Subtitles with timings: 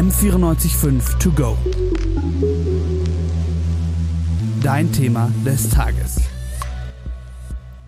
[0.00, 1.58] M945 To Go.
[4.62, 6.39] Dein Thema des Tages.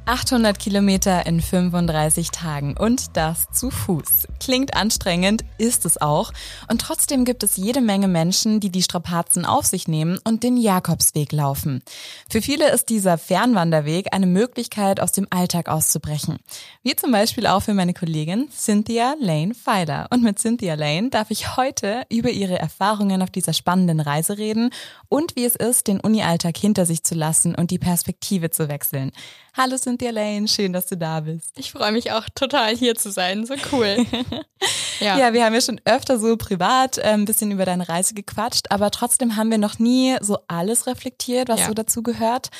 [0.05, 4.27] 800 Kilometer in 35 Tagen und das zu Fuß.
[4.41, 6.33] Klingt anstrengend, ist es auch.
[6.69, 10.57] Und trotzdem gibt es jede Menge Menschen, die die Strapazen auf sich nehmen und den
[10.57, 11.83] Jakobsweg laufen.
[12.29, 16.39] Für viele ist dieser Fernwanderweg eine Möglichkeit, aus dem Alltag auszubrechen.
[16.83, 20.09] Wie zum Beispiel auch für meine Kollegin Cynthia Lane Pfeiler.
[20.11, 24.71] Und mit Cynthia Lane darf ich heute über ihre Erfahrungen auf dieser spannenden Reise reden
[25.09, 29.13] und wie es ist, den Uni-Alltag hinter sich zu lassen und die Perspektive zu wechseln.
[29.55, 31.53] Hallo Cynthia Lane, schön, dass du da bist.
[31.57, 34.07] Ich freue mich auch total hier zu sein, so cool.
[35.01, 35.19] ja.
[35.19, 38.71] ja, wir haben ja schon öfter so privat äh, ein bisschen über deine Reise gequatscht,
[38.71, 41.67] aber trotzdem haben wir noch nie so alles reflektiert, was ja.
[41.67, 42.51] so dazu gehört.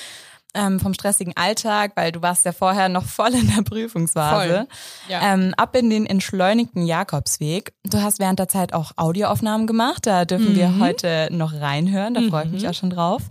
[0.55, 4.69] Ähm, vom stressigen Alltag, weil du warst ja vorher noch voll in der Prüfungsphase,
[5.09, 5.33] ja.
[5.33, 7.73] ähm, ab in den entschleunigten Jakobsweg.
[7.85, 10.57] Du hast während der Zeit auch Audioaufnahmen gemacht, da dürfen mhm.
[10.57, 12.29] wir heute noch reinhören, da mhm.
[12.29, 13.23] freue ich mich auch schon drauf.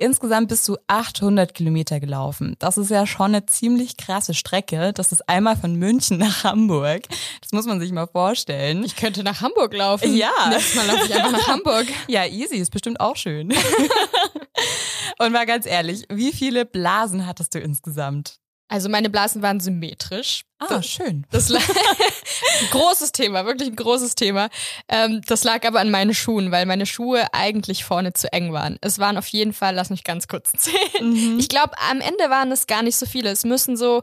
[0.00, 2.56] Insgesamt bist du 800 Kilometer gelaufen.
[2.58, 4.94] Das ist ja schon eine ziemlich krasse Strecke.
[4.94, 7.02] Das ist einmal von München nach Hamburg.
[7.42, 8.82] Das muss man sich mal vorstellen.
[8.82, 10.16] Ich könnte nach Hamburg laufen.
[10.16, 10.30] Ja.
[10.48, 11.86] Nächstes Mal laufe ich einfach nach Hamburg.
[12.08, 12.56] Ja, easy.
[12.56, 13.52] Ist bestimmt auch schön.
[15.18, 18.40] Und mal ganz ehrlich, wie viele Blasen hattest du insgesamt?
[18.70, 20.44] Also meine Blasen waren symmetrisch.
[20.58, 21.26] Ah, das, schön.
[21.32, 21.60] Das lag,
[22.70, 24.48] großes Thema, wirklich ein großes Thema.
[24.88, 28.78] Ähm, das lag aber an meinen Schuhen, weil meine Schuhe eigentlich vorne zu eng waren.
[28.80, 31.32] Es waren auf jeden Fall, lass mich ganz kurz zählen.
[31.34, 31.38] Mhm.
[31.40, 33.30] Ich glaube, am Ende waren es gar nicht so viele.
[33.30, 34.02] Es müssen so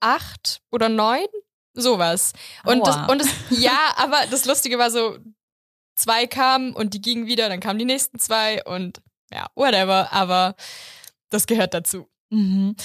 [0.00, 1.28] acht oder neun,
[1.72, 2.32] sowas.
[2.64, 5.18] Und, das, und das, ja, aber das Lustige war so,
[5.94, 9.00] zwei kamen und die gingen wieder, dann kamen die nächsten zwei und
[9.32, 10.12] ja, whatever.
[10.12, 10.56] Aber
[11.30, 12.08] das gehört dazu.
[12.32, 12.76] Mhm.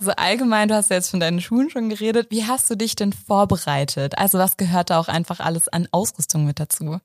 [0.00, 2.26] So allgemein, du hast ja jetzt von deinen Schuhen schon geredet.
[2.30, 4.18] Wie hast du dich denn vorbereitet?
[4.18, 6.98] Also was gehört da auch einfach alles an Ausrüstung mit dazu?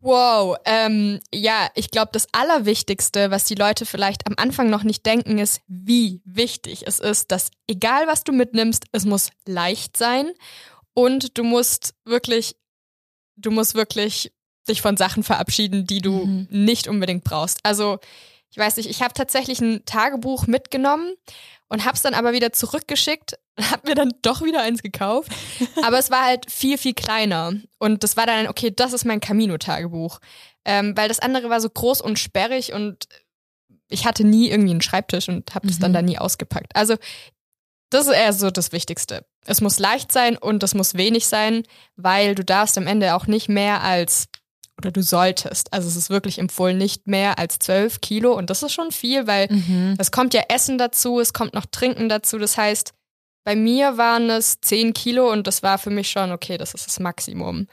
[0.00, 5.04] Wow, ähm, ja, ich glaube, das Allerwichtigste, was die Leute vielleicht am Anfang noch nicht
[5.04, 10.30] denken, ist, wie wichtig es ist, dass egal was du mitnimmst, es muss leicht sein
[10.94, 12.54] und du musst wirklich,
[13.34, 14.32] du musst wirklich
[14.68, 16.46] dich von Sachen verabschieden, die du mhm.
[16.50, 17.58] nicht unbedingt brauchst.
[17.64, 17.98] Also
[18.50, 21.14] ich weiß nicht, ich habe tatsächlich ein Tagebuch mitgenommen
[21.68, 25.32] und habe es dann aber wieder zurückgeschickt, habe mir dann doch wieder eins gekauft,
[25.82, 29.20] aber es war halt viel, viel kleiner und das war dann, okay, das ist mein
[29.20, 30.20] Camino-Tagebuch,
[30.64, 33.08] ähm, weil das andere war so groß und sperrig und
[33.90, 35.94] ich hatte nie irgendwie einen Schreibtisch und habe das dann mhm.
[35.94, 36.76] da nie ausgepackt.
[36.76, 36.96] Also
[37.90, 39.24] das ist eher so das Wichtigste.
[39.46, 41.62] Es muss leicht sein und es muss wenig sein,
[41.96, 44.28] weil du darfst am Ende auch nicht mehr als
[44.78, 45.72] oder du solltest.
[45.72, 49.26] Also es ist wirklich empfohlen, nicht mehr als 12 Kilo und das ist schon viel,
[49.26, 49.96] weil mhm.
[49.98, 52.38] es kommt ja Essen dazu, es kommt noch Trinken dazu.
[52.38, 52.94] Das heißt,
[53.44, 56.86] bei mir waren es 10 Kilo und das war für mich schon, okay, das ist
[56.86, 57.66] das Maximum.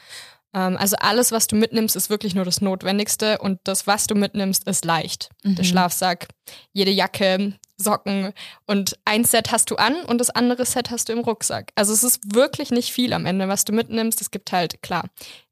[0.54, 4.16] Ähm, also alles, was du mitnimmst, ist wirklich nur das Notwendigste und das, was du
[4.16, 5.30] mitnimmst, ist leicht.
[5.44, 5.56] Mhm.
[5.56, 6.28] Der Schlafsack,
[6.74, 8.34] jede Jacke, Socken
[8.68, 11.72] und ein Set hast du an und das andere Set hast du im Rucksack.
[11.76, 14.22] Also es ist wirklich nicht viel am Ende, was du mitnimmst.
[14.22, 15.06] Es gibt halt, klar,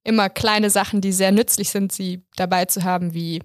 [0.04, 3.44] immer kleine Sachen, die sehr nützlich sind, sie dabei zu haben, wie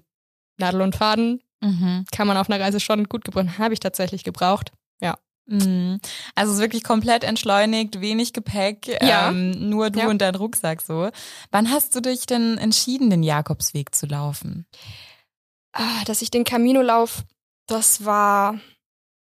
[0.57, 1.41] Nadel und Faden.
[1.61, 2.05] Mhm.
[2.11, 3.57] Kann man auf einer Reise schon gut gebrauchen.
[3.57, 4.71] Habe ich tatsächlich gebraucht.
[5.01, 5.17] Ja.
[5.45, 5.99] Mhm.
[6.35, 9.29] Also es ist wirklich komplett entschleunigt, wenig Gepäck, ja.
[9.29, 10.07] ähm, nur du ja.
[10.07, 11.09] und dein Rucksack so.
[11.51, 14.65] Wann hast du dich denn entschieden, den Jakobsweg zu laufen?
[15.73, 17.23] Ah, dass ich den Camino lauf,
[17.69, 18.59] das war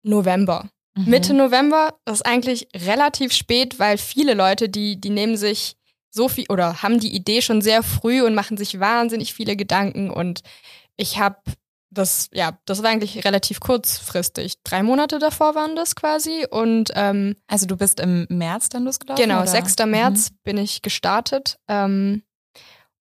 [0.02, 0.68] November.
[0.96, 1.10] Mhm.
[1.10, 5.76] Mitte November, das ist eigentlich relativ spät, weil viele Leute, die, die nehmen sich
[6.10, 10.10] so viel oder haben die Idee schon sehr früh und machen sich wahnsinnig viele Gedanken.
[10.10, 10.42] Und
[10.96, 11.38] ich habe
[11.90, 14.62] das, ja, das war eigentlich relativ kurzfristig.
[14.64, 16.46] Drei Monate davor waren das quasi.
[16.48, 19.22] Und ähm, also du bist im März dann losgelaufen?
[19.22, 19.46] Genau, oder?
[19.46, 19.76] 6.
[19.86, 20.36] März mhm.
[20.44, 21.58] bin ich gestartet.
[21.68, 22.22] Ähm,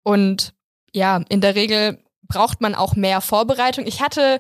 [0.04, 0.54] und
[0.94, 3.86] ja, in der Regel braucht man auch mehr Vorbereitung.
[3.86, 4.40] Ich hatte,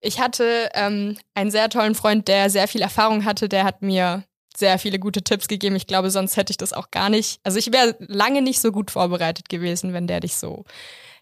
[0.00, 4.24] ich hatte ähm, einen sehr tollen Freund, der sehr viel Erfahrung hatte, der hat mir
[4.56, 5.76] sehr viele gute Tipps gegeben.
[5.76, 7.40] Ich glaube, sonst hätte ich das auch gar nicht.
[7.44, 10.64] Also ich wäre lange nicht so gut vorbereitet gewesen, wenn der dich so,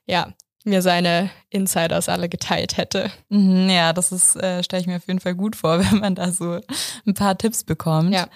[0.06, 0.32] ja,
[0.64, 3.10] mir seine Insiders alle geteilt hätte.
[3.28, 6.14] Mhm, ja, das ist, äh, stelle ich mir auf jeden Fall gut vor, wenn man
[6.14, 6.60] da so
[7.06, 8.12] ein paar Tipps bekommt.
[8.12, 8.28] Ja.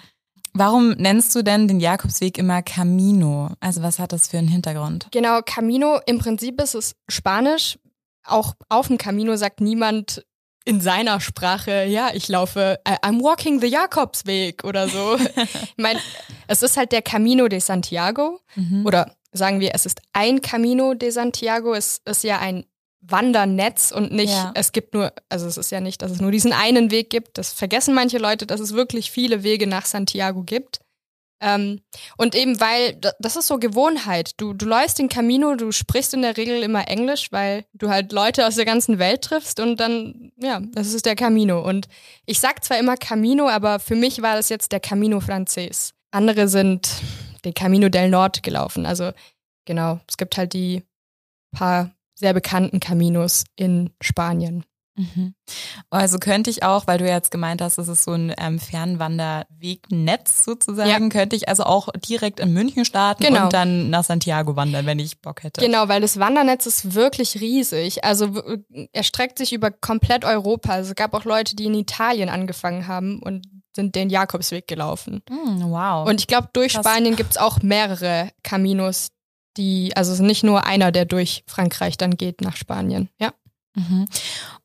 [0.53, 3.51] Warum nennst du denn den Jakobsweg immer Camino?
[3.59, 5.07] Also was hat das für einen Hintergrund?
[5.11, 7.79] Genau, Camino, im Prinzip ist es Spanisch.
[8.25, 10.25] Auch auf dem Camino sagt niemand
[10.63, 15.15] in seiner Sprache, ja, ich laufe, äh, I'm walking the Jakobsweg oder so.
[15.35, 15.99] ich meine,
[16.47, 18.85] es ist halt der Camino de Santiago mhm.
[18.85, 21.73] oder sagen wir, es ist ein Camino de Santiago.
[21.73, 22.65] Es ist ja ein
[23.01, 24.51] Wandernetz und nicht, ja.
[24.53, 27.37] es gibt nur, also es ist ja nicht, dass es nur diesen einen Weg gibt.
[27.37, 30.81] Das vergessen manche Leute, dass es wirklich viele Wege nach Santiago gibt.
[31.41, 31.81] Ähm,
[32.17, 34.33] und eben weil, das ist so Gewohnheit.
[34.37, 38.11] Du, du läufst den Camino, du sprichst in der Regel immer Englisch, weil du halt
[38.11, 41.59] Leute aus der ganzen Welt triffst und dann, ja, das ist der Camino.
[41.59, 41.87] Und
[42.27, 45.93] ich sag zwar immer Camino, aber für mich war das jetzt der Camino Frances.
[46.11, 46.89] Andere sind
[47.43, 48.85] den Camino del Nord gelaufen.
[48.85, 49.11] Also
[49.65, 50.83] genau, es gibt halt die
[51.51, 54.63] paar sehr bekannten Caminos in Spanien.
[54.95, 55.33] Mhm.
[55.89, 60.43] Also könnte ich auch, weil du jetzt gemeint hast, es ist so ein ähm, Fernwanderwegnetz
[60.43, 61.09] sozusagen, ja.
[61.09, 63.45] könnte ich also auch direkt in München starten genau.
[63.45, 65.61] und dann nach Santiago wandern, wenn ich Bock hätte.
[65.61, 68.03] Genau, weil das Wandernetz ist wirklich riesig.
[68.03, 68.41] Also
[68.91, 70.73] er streckt sich über komplett Europa.
[70.73, 75.21] Also es gab auch Leute, die in Italien angefangen haben und sind den Jakobsweg gelaufen.
[75.29, 76.07] Mm, wow.
[76.07, 76.85] Und ich glaube, durch Krass.
[76.85, 79.09] Spanien gibt es auch mehrere Caminos,
[79.57, 83.09] die, also nicht nur einer, der durch Frankreich dann geht nach Spanien.
[83.17, 83.33] Ja.
[83.75, 84.05] Mhm.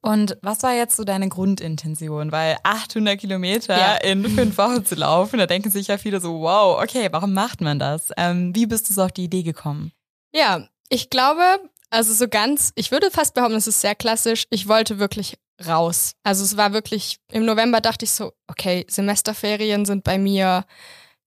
[0.00, 2.32] Und was war jetzt so deine Grundintention?
[2.32, 3.96] Weil 800 Kilometer ja.
[3.96, 7.60] in fünf Wochen zu laufen, da denken sich ja viele so, wow, okay, warum macht
[7.60, 8.10] man das?
[8.16, 9.92] Ähm, wie bist du so auf die Idee gekommen?
[10.32, 11.42] Ja, ich glaube,
[11.90, 14.44] also so ganz, ich würde fast behaupten, es ist sehr klassisch.
[14.50, 16.12] Ich wollte wirklich raus.
[16.22, 20.64] Also es war wirklich, im November dachte ich so, okay, Semesterferien sind bei mir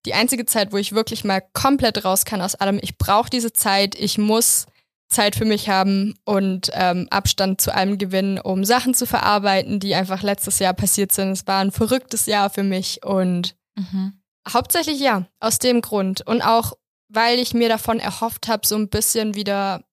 [0.06, 2.80] die einzige Zeit, wo ich wirklich mal komplett raus kann aus allem.
[2.82, 4.66] Ich brauche diese Zeit, ich muss
[5.10, 9.96] Zeit für mich haben und ähm, Abstand zu allem gewinnen, um Sachen zu verarbeiten, die
[9.96, 11.32] einfach letztes Jahr passiert sind.
[11.32, 14.22] Es war ein verrücktes Jahr für mich und mhm.
[14.48, 16.26] hauptsächlich ja, aus dem Grund.
[16.28, 16.74] Und auch,
[17.08, 19.84] weil ich mir davon erhofft habe, so ein bisschen wieder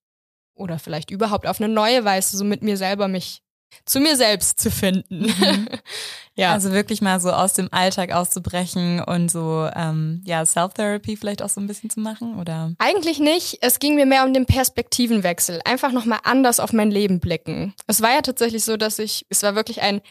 [0.55, 3.41] oder vielleicht überhaupt auf eine neue Weise so mit mir selber mich
[3.85, 5.27] zu mir selbst zu finden.
[5.27, 5.67] Mhm.
[6.35, 6.53] ja.
[6.53, 11.49] Also wirklich mal so aus dem Alltag auszubrechen und so ähm, ja Self-Therapy vielleicht auch
[11.49, 12.73] so ein bisschen zu machen oder?
[12.79, 13.59] Eigentlich nicht.
[13.61, 15.61] Es ging mir mehr um den Perspektivenwechsel.
[15.65, 17.73] Einfach nochmal anders auf mein Leben blicken.
[17.87, 20.01] Es war ja tatsächlich so, dass ich, es war wirklich ein,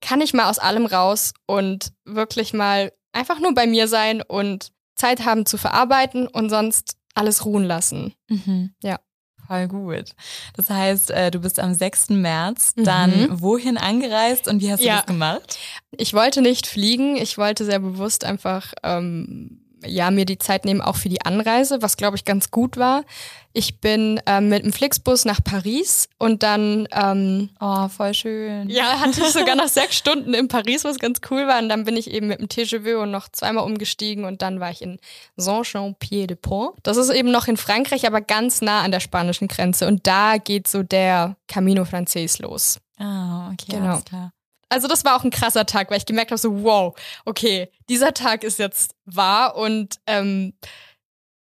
[0.00, 4.72] kann ich mal aus allem raus und wirklich mal einfach nur bei mir sein und
[4.94, 8.14] Zeit haben zu verarbeiten und sonst alles ruhen lassen.
[8.28, 8.74] Mhm.
[8.82, 9.00] Ja.
[9.46, 10.14] Voll gut.
[10.54, 12.10] Das heißt, äh, du bist am 6.
[12.10, 13.40] März dann mhm.
[13.40, 14.96] wohin angereist und wie hast du ja.
[14.96, 15.58] das gemacht?
[15.92, 17.16] Ich wollte nicht fliegen.
[17.16, 21.82] Ich wollte sehr bewusst einfach ähm, ja, mir die Zeit nehmen, auch für die Anreise,
[21.82, 23.04] was glaube ich ganz gut war.
[23.52, 28.68] Ich bin ähm, mit dem Flixbus nach Paris und dann ähm, oh voll schön.
[28.68, 31.58] Ja, hatte ich sogar noch sechs Stunden in Paris, was ganz cool war.
[31.60, 34.70] Und dann bin ich eben mit dem TGV und noch zweimal umgestiegen und dann war
[34.70, 34.98] ich in
[35.36, 36.76] Saint-Jean-Pied-de-Pont.
[36.82, 39.86] Das ist eben noch in Frankreich, aber ganz nah an der spanischen Grenze.
[39.86, 42.78] Und da geht so der Camino Frances los.
[42.98, 43.92] Ah, okay, genau.
[43.92, 44.32] alles klar
[44.68, 48.14] also das war auch ein krasser Tag, weil ich gemerkt habe, so wow, okay, dieser
[48.14, 50.54] Tag ist jetzt wahr und ähm,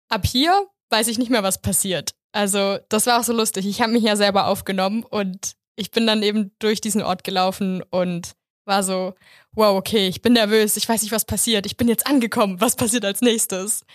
[0.09, 2.11] ab hier weiß ich nicht mehr, was passiert.
[2.31, 3.65] Also das war auch so lustig.
[3.65, 7.81] Ich habe mich ja selber aufgenommen und ich bin dann eben durch diesen Ort gelaufen
[7.89, 8.33] und
[8.65, 9.13] war so,
[9.53, 12.75] wow, okay, ich bin nervös, ich weiß nicht, was passiert, ich bin jetzt angekommen, was
[12.75, 13.85] passiert als nächstes?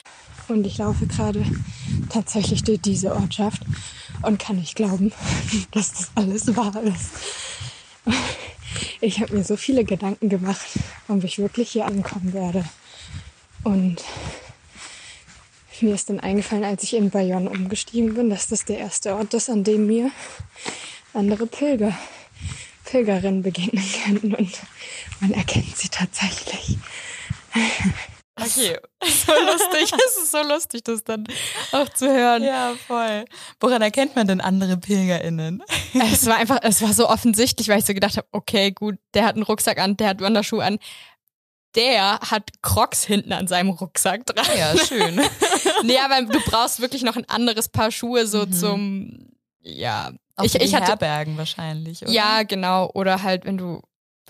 [0.48, 1.44] Und ich laufe gerade
[2.08, 3.62] tatsächlich durch diese Ortschaft
[4.22, 5.12] und kann nicht glauben,
[5.72, 7.10] dass das alles wahr ist.
[9.00, 10.66] Ich habe mir so viele Gedanken gemacht,
[11.08, 12.64] ob ich wirklich hier ankommen werde.
[13.64, 14.02] Und
[15.80, 19.34] mir ist dann eingefallen, als ich in Bayonne umgestiegen bin, dass das der erste Ort
[19.34, 20.10] ist, an dem mir
[21.14, 21.96] andere Pilger,
[22.84, 24.34] Pilgerinnen begegnen können.
[24.34, 24.60] Und
[25.20, 26.76] man erkennt sie tatsächlich.
[28.40, 29.92] Okay, so lustig.
[30.06, 31.26] es ist so lustig, das dann
[31.72, 32.42] auch zu hören.
[32.42, 33.24] Ja, voll.
[33.60, 35.62] Woran erkennt man denn andere PilgerInnen?
[35.94, 39.24] Es war einfach, es war so offensichtlich, weil ich so gedacht habe, okay, gut, der
[39.24, 40.78] hat einen Rucksack an, der hat Wanderschuhe an.
[41.76, 44.44] Der hat Crocs hinten an seinem Rucksack dran.
[44.58, 45.20] Ja, schön.
[45.84, 48.52] nee, aber du brauchst wirklich noch ein anderes Paar Schuhe so mhm.
[48.52, 49.28] zum,
[49.60, 50.10] ja.
[50.34, 52.10] Auch ich, ich hatte Herbergen wahrscheinlich, oder?
[52.10, 52.90] Ja, genau.
[52.94, 53.82] Oder halt, wenn du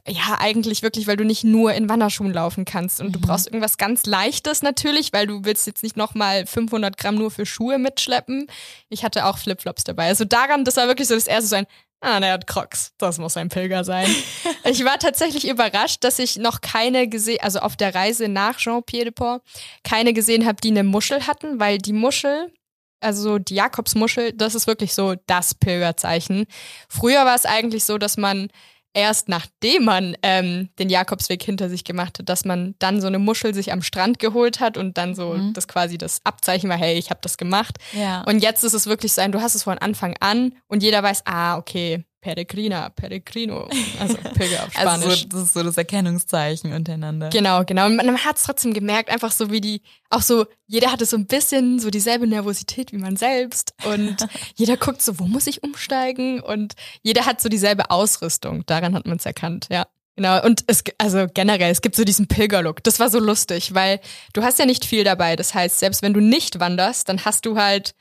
[0.06, 3.12] ja, eigentlich wirklich, weil du nicht nur in Wanderschuhen laufen kannst und mhm.
[3.12, 7.30] du brauchst irgendwas ganz Leichtes natürlich, weil du willst jetzt nicht nochmal 500 Gramm nur
[7.30, 8.46] für Schuhe mitschleppen.
[8.88, 10.06] Ich hatte auch Flipflops dabei.
[10.06, 11.66] Also daran, das war wirklich so das erste so ein,
[12.00, 14.08] ah, der hat Crocs, das muss ein Pilger sein.
[14.64, 19.42] ich war tatsächlich überrascht, dass ich noch keine gesehen, also auf der Reise nach Jean-Pied-de-Port,
[19.84, 22.52] keine gesehen habe, die eine Muschel hatten, weil die Muschel,
[23.00, 26.46] also die Jakobsmuschel, das ist wirklich so das Pilgerzeichen.
[26.88, 28.48] Früher war es eigentlich so, dass man
[28.92, 33.18] erst nachdem man ähm, den Jakobsweg hinter sich gemacht hat, dass man dann so eine
[33.18, 35.52] Muschel sich am Strand geholt hat und dann so mhm.
[35.52, 37.78] das quasi das Abzeichen war, hey, ich habe das gemacht.
[37.92, 38.22] Ja.
[38.22, 41.02] Und jetzt ist es wirklich so ein, du hast es von Anfang an und jeder
[41.02, 44.76] weiß, ah, okay, Peregrina, Peregrino, also Pilger auf Spanisch.
[44.80, 47.30] Also so, das ist so das Erkennungszeichen untereinander.
[47.30, 47.86] Genau, genau.
[47.86, 51.06] Und man, man hat es trotzdem gemerkt, einfach so wie die, auch so, jeder hatte
[51.06, 54.16] so ein bisschen so dieselbe Nervosität wie man selbst und
[54.56, 58.64] jeder guckt so, wo muss ich umsteigen und jeder hat so dieselbe Ausrüstung.
[58.66, 59.86] Daran hat man es erkannt, ja.
[60.16, 62.82] Genau, und es, also generell, es gibt so diesen Pilgerlook.
[62.84, 64.00] Das war so lustig, weil
[64.34, 65.34] du hast ja nicht viel dabei.
[65.34, 67.94] Das heißt, selbst wenn du nicht wanderst, dann hast du halt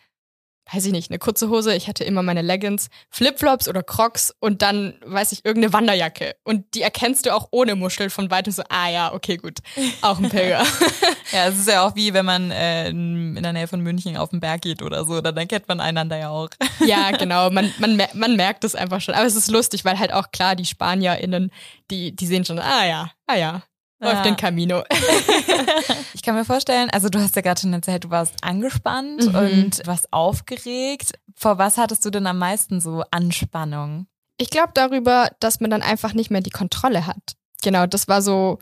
[0.74, 4.62] weiß ich nicht, eine kurze Hose, ich hatte immer meine Leggings, Flipflops oder Crocs und
[4.62, 6.36] dann, weiß ich, irgendeine Wanderjacke.
[6.44, 9.60] Und die erkennst du auch ohne Muschel von weitem so, ah ja, okay, gut,
[10.02, 10.64] auch ein Pilger.
[11.32, 14.30] ja, es ist ja auch wie, wenn man äh, in der Nähe von München auf
[14.30, 16.50] den Berg geht oder so, dann kennt man einander ja auch.
[16.86, 19.16] ja, genau, man, man, man merkt es einfach schon.
[19.16, 21.52] Aber es ist lustig, weil halt auch klar, die SpanierInnen,
[21.90, 23.64] die, die sehen schon, ah ja, ah ja,
[24.02, 24.14] ja.
[24.14, 24.84] auf den Camino.
[26.14, 29.36] ich kann mir vorstellen, also du hast ja gerade schon erzählt, du warst angespannt mhm.
[29.36, 31.14] und warst aufgeregt.
[31.36, 34.08] Vor was hattest du denn am meisten so Anspannung?
[34.38, 37.36] Ich glaube darüber, dass man dann einfach nicht mehr die Kontrolle hat.
[37.62, 38.60] Genau, das war so.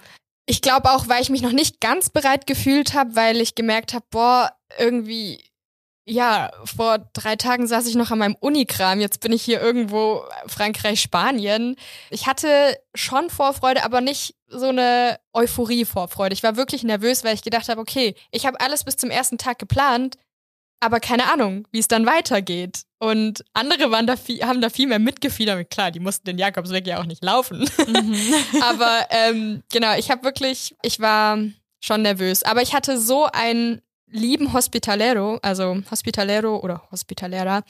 [0.47, 3.93] Ich glaube auch, weil ich mich noch nicht ganz bereit gefühlt habe, weil ich gemerkt
[3.93, 5.43] habe, boah, irgendwie
[6.09, 9.01] ja, vor drei Tagen saß ich noch an meinem Unikram.
[9.01, 11.75] Jetzt bin ich hier irgendwo Frankreich, Spanien.
[12.09, 16.33] Ich hatte schon Vorfreude, aber nicht so eine Euphorie-Vorfreude.
[16.33, 19.37] Ich war wirklich nervös, weil ich gedacht habe, okay, ich habe alles bis zum ersten
[19.37, 20.15] Tag geplant,
[20.79, 22.83] aber keine Ahnung, wie es dann weitergeht.
[22.99, 25.69] Und andere waren da viel, haben da viel mehr mitgefiedert.
[25.69, 27.69] Klar, die mussten den Jakobsweg ja auch nicht laufen.
[27.85, 28.15] Mhm.
[28.61, 31.37] aber ähm, genau, ich habe wirklich, ich war
[31.81, 32.43] schon nervös.
[32.43, 37.63] Aber ich hatte so ein lieben Hospitalero, also Hospitalero oder Hospitalera,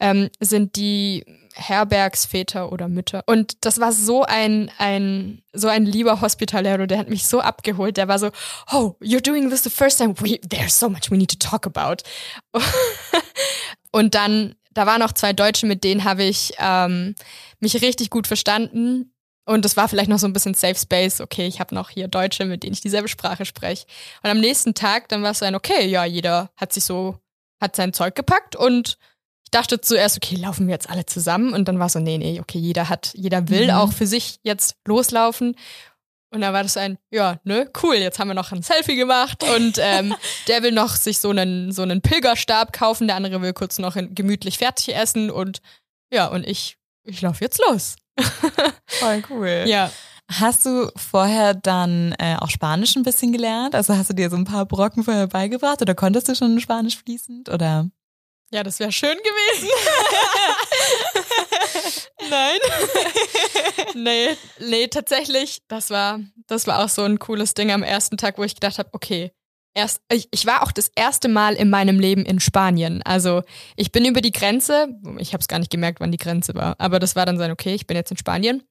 [0.00, 3.22] ähm, sind die Herbergsväter oder Mütter.
[3.26, 7.96] Und das war so ein, ein, so ein lieber Hospitalero, der hat mich so abgeholt.
[7.96, 8.30] Der war so,
[8.72, 10.14] oh, you're doing this the first time.
[10.18, 12.02] We, there's so much we need to talk about.
[13.92, 17.14] Und dann, da waren noch zwei Deutsche, mit denen habe ich ähm,
[17.60, 19.12] mich richtig gut verstanden.
[19.44, 21.20] Und es war vielleicht noch so ein bisschen Safe Space.
[21.20, 23.86] Okay, ich habe noch hier Deutsche, mit denen ich dieselbe Sprache spreche.
[24.22, 27.18] Und am nächsten Tag, dann war es ein, okay, ja, jeder hat sich so,
[27.60, 28.98] hat sein Zeug gepackt und
[29.44, 31.52] ich dachte zuerst, okay, laufen wir jetzt alle zusammen?
[31.52, 33.70] Und dann war so, nee, nee, okay, jeder hat, jeder will mhm.
[33.72, 35.56] auch für sich jetzt loslaufen.
[36.32, 39.44] Und dann war das ein, ja, ne, cool, jetzt haben wir noch ein Selfie gemacht
[39.44, 40.14] und ähm,
[40.48, 43.96] der will noch sich so einen, so einen Pilgerstab kaufen, der andere will kurz noch
[43.96, 45.60] gemütlich fertig essen und
[46.10, 47.96] ja, und ich, ich laufe jetzt los.
[48.86, 49.64] Voll cool.
[49.66, 49.90] Ja.
[50.30, 53.74] Hast du vorher dann äh, auch Spanisch ein bisschen gelernt?
[53.74, 56.96] Also hast du dir so ein paar Brocken vorher beigebracht oder konntest du schon Spanisch
[56.96, 57.90] fließend oder?
[58.50, 59.68] Ja, das wäre schön gewesen.
[62.30, 62.58] Nein.
[63.94, 68.38] nee, nee, tatsächlich, das war, das war auch so ein cooles Ding am ersten Tag,
[68.38, 69.32] wo ich gedacht habe, okay,
[69.74, 73.02] erst, ich, ich war auch das erste Mal in meinem Leben in Spanien.
[73.02, 73.42] Also
[73.76, 74.88] ich bin über die Grenze,
[75.18, 77.50] ich habe es gar nicht gemerkt, wann die Grenze war, aber das war dann sein,
[77.50, 78.62] okay, ich bin jetzt in Spanien.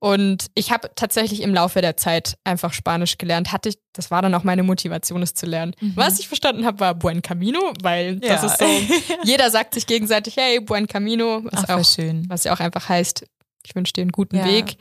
[0.00, 3.52] Und ich habe tatsächlich im Laufe der Zeit einfach Spanisch gelernt.
[3.52, 5.74] Hatte ich, das war dann auch meine Motivation, es zu lernen.
[5.80, 5.92] Mhm.
[5.96, 8.36] Was ich verstanden habe, war Buen Camino, weil ja.
[8.36, 8.64] das ist so,
[9.24, 12.24] jeder sagt sich gegenseitig, hey, Buen Camino, was, Ach, auch, schön.
[12.28, 13.26] was ja auch einfach heißt,
[13.66, 14.44] ich wünsche dir einen guten ja.
[14.44, 14.76] Weg.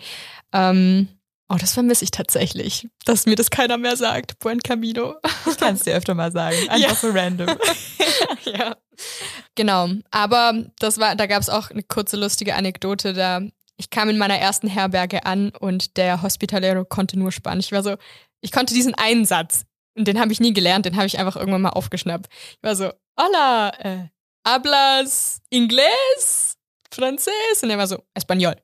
[0.53, 1.07] Ähm,
[1.49, 4.37] Oh, das vermisse ich tatsächlich, dass mir das keiner mehr sagt.
[4.39, 5.15] Buen Camino.
[5.49, 6.57] Ich kann es dir öfter mal sagen.
[6.69, 6.95] Einfach ja.
[6.95, 7.47] so random.
[8.43, 8.75] ja.
[9.55, 9.89] Genau.
[10.11, 13.13] Aber das war, da gab es auch eine kurze lustige Anekdote.
[13.13, 13.41] Da
[13.77, 17.67] ich kam in meiner ersten Herberge an und der Hospitalero konnte nur Spanisch.
[17.67, 17.95] Ich war so,
[18.41, 21.35] ich konnte diesen einen Satz und den habe ich nie gelernt, den habe ich einfach
[21.35, 22.27] irgendwann mal aufgeschnappt.
[22.31, 24.07] Ich war so, hola, äh,
[24.45, 26.53] hablas inglés,
[26.93, 27.63] francés?
[27.63, 28.55] Und er war so, español.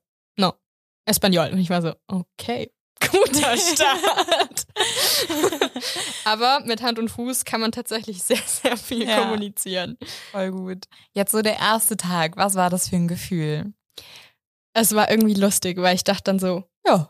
[1.05, 1.49] No, Espanol.
[1.51, 2.71] Und ich war so, okay,
[3.11, 4.65] guter Start.
[6.25, 9.97] Aber mit Hand und Fuß kann man tatsächlich sehr, sehr viel ja, kommunizieren.
[10.31, 10.85] Voll gut.
[11.13, 13.73] Jetzt so der erste Tag, was war das für ein Gefühl?
[14.73, 17.09] Es war irgendwie lustig, weil ich dachte dann so, ja,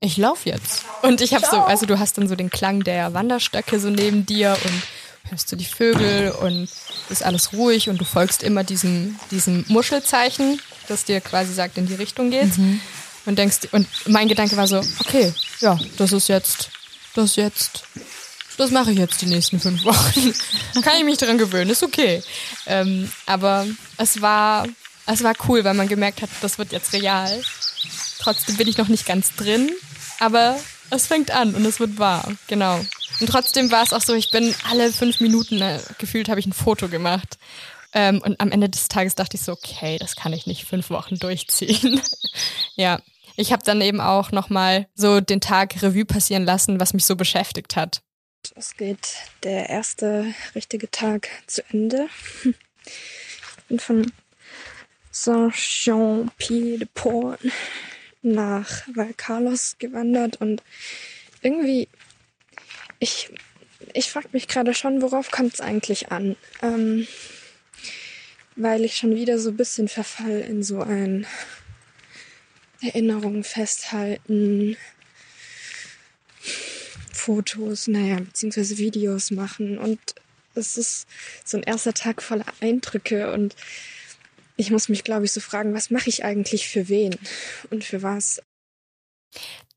[0.00, 0.84] ich lauf jetzt.
[1.02, 4.24] Und ich habe so, also du hast dann so den Klang der Wanderstöcke so neben
[4.26, 6.68] dir und hörst du die Vögel und
[7.08, 11.86] ist alles ruhig und du folgst immer diesem, diesem Muschelzeichen, das dir quasi sagt, in
[11.86, 12.58] die Richtung geht's.
[12.58, 12.80] Mhm
[13.26, 16.70] und denkst, und mein Gedanke war so, okay, ja, das ist jetzt,
[17.14, 17.84] das jetzt,
[18.56, 20.34] das mache ich jetzt die nächsten fünf Wochen.
[20.82, 22.22] Kann ich mich daran gewöhnen, ist okay.
[22.66, 24.66] Ähm, aber es war,
[25.06, 27.42] es war cool, weil man gemerkt hat, das wird jetzt real.
[28.18, 29.70] Trotzdem bin ich noch nicht ganz drin,
[30.18, 30.58] aber
[30.90, 32.84] es fängt an und es wird wahr, genau.
[33.20, 36.46] Und trotzdem war es auch so, ich bin alle fünf Minuten äh, gefühlt, habe ich
[36.46, 37.38] ein Foto gemacht.
[37.92, 40.90] Ähm, und am Ende des Tages dachte ich so, okay, das kann ich nicht fünf
[40.90, 42.00] Wochen durchziehen.
[42.76, 43.00] ja,
[43.36, 47.16] ich habe dann eben auch nochmal so den Tag Revue passieren lassen, was mich so
[47.16, 48.02] beschäftigt hat.
[48.54, 52.08] Es geht der erste richtige Tag zu Ende.
[52.44, 52.54] Ich
[53.68, 54.10] bin von
[55.10, 57.40] Saint-Jean-Pied-de-Port
[58.22, 60.62] nach Valcarlos gewandert und
[61.42, 61.88] irgendwie,
[62.98, 63.30] ich,
[63.94, 66.36] ich frage mich gerade schon, worauf kommt es eigentlich an?
[66.62, 67.06] Ähm,
[68.62, 71.26] weil ich schon wieder so ein bisschen verfall in so ein
[72.82, 74.76] Erinnerungen festhalten,
[77.12, 79.78] Fotos, naja, beziehungsweise Videos machen.
[79.78, 80.00] Und
[80.54, 81.06] es ist
[81.44, 83.56] so ein erster Tag voller Eindrücke und
[84.56, 87.16] ich muss mich, glaube ich, so fragen, was mache ich eigentlich für wen
[87.70, 88.42] und für was?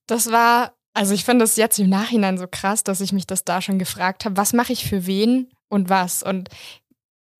[0.07, 3.45] Das war, also ich finde das jetzt im Nachhinein so krass, dass ich mich das
[3.45, 6.21] da schon gefragt habe, was mache ich für wen und was?
[6.21, 6.49] Und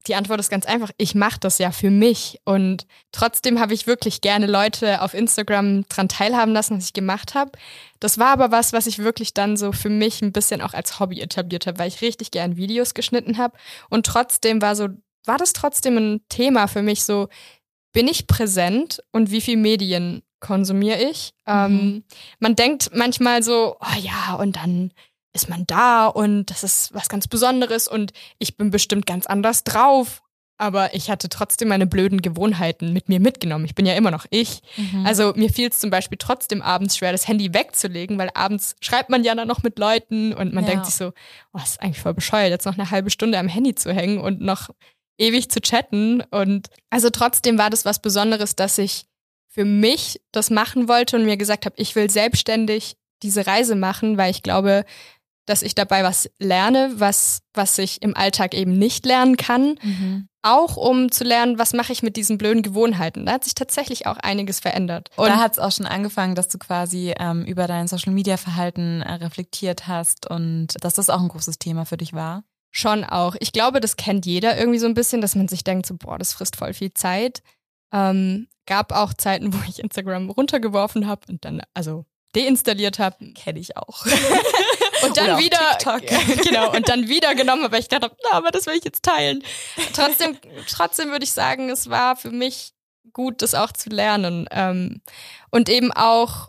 [0.08, 2.40] die Antwort ist ganz einfach, ich mache das ja für mich.
[2.46, 7.36] Und trotzdem habe ich wirklich gerne Leute auf Instagram dran teilhaben lassen, was ich gemacht
[7.36, 7.52] habe.
[8.00, 11.00] Das war aber was, was ich wirklich dann so für mich ein bisschen auch als
[11.00, 13.58] Hobby etabliert habe, weil ich richtig gern Videos geschnitten habe.
[13.90, 14.90] Und trotzdem war so,
[15.26, 17.30] war das trotzdem ein Thema für mich so,
[17.94, 21.32] bin ich präsent und wie viel Medien konsumiere ich?
[21.46, 21.54] Mhm.
[21.54, 22.04] Ähm,
[22.40, 24.92] man denkt manchmal so, oh ja, und dann
[25.34, 29.64] ist man da und das ist was ganz Besonderes und ich bin bestimmt ganz anders
[29.64, 30.22] drauf.
[30.60, 33.66] Aber ich hatte trotzdem meine blöden Gewohnheiten mit mir mitgenommen.
[33.66, 34.62] Ich bin ja immer noch ich.
[34.78, 35.06] Mhm.
[35.06, 39.10] Also mir fiel es zum Beispiel trotzdem abends schwer, das Handy wegzulegen, weil abends schreibt
[39.10, 40.70] man ja dann noch mit Leuten und man ja.
[40.70, 41.12] denkt sich so,
[41.54, 44.42] oh, ist eigentlich voll bescheuert, jetzt noch eine halbe Stunde am Handy zu hängen und
[44.42, 44.70] noch
[45.18, 46.22] ewig zu chatten.
[46.30, 49.06] Und also trotzdem war das was Besonderes, dass ich
[49.50, 54.18] für mich das machen wollte und mir gesagt habe, ich will selbstständig diese Reise machen,
[54.18, 54.86] weil ich glaube,
[55.46, 59.76] dass ich dabei was lerne, was, was ich im Alltag eben nicht lernen kann.
[59.82, 60.28] Mhm.
[60.42, 63.26] Auch um zu lernen, was mache ich mit diesen blöden Gewohnheiten.
[63.26, 65.10] Da hat sich tatsächlich auch einiges verändert.
[65.16, 69.14] Und da hat es auch schon angefangen, dass du quasi ähm, über dein Social-Media-Verhalten äh,
[69.14, 72.44] reflektiert hast und dass das auch ein großes Thema für dich war.
[72.72, 73.36] Schon auch.
[73.40, 76.18] Ich glaube, das kennt jeder irgendwie so ein bisschen, dass man sich denkt, so, boah,
[76.18, 77.44] das frisst voll viel Zeit.
[77.94, 83.34] Ähm, gab auch Zeiten, wo ich Instagram runtergeworfen habe und dann, also deinstalliert habe.
[83.34, 84.06] Kenne ich auch.
[85.08, 85.78] und dann wieder
[86.44, 89.44] genau und dann wieder genommen, aber ich dachte, na, aber das will ich jetzt teilen.
[89.94, 90.38] Trotzdem,
[90.70, 92.74] trotzdem würde ich sagen, es war für mich
[93.12, 95.02] gut, das auch zu lernen ähm,
[95.52, 96.48] und eben auch.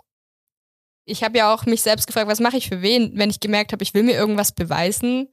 [1.07, 3.73] Ich habe ja auch mich selbst gefragt, was mache ich für wen, wenn ich gemerkt
[3.73, 5.29] habe, ich will mir irgendwas beweisen.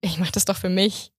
[0.00, 1.12] Ich mache das doch für mich.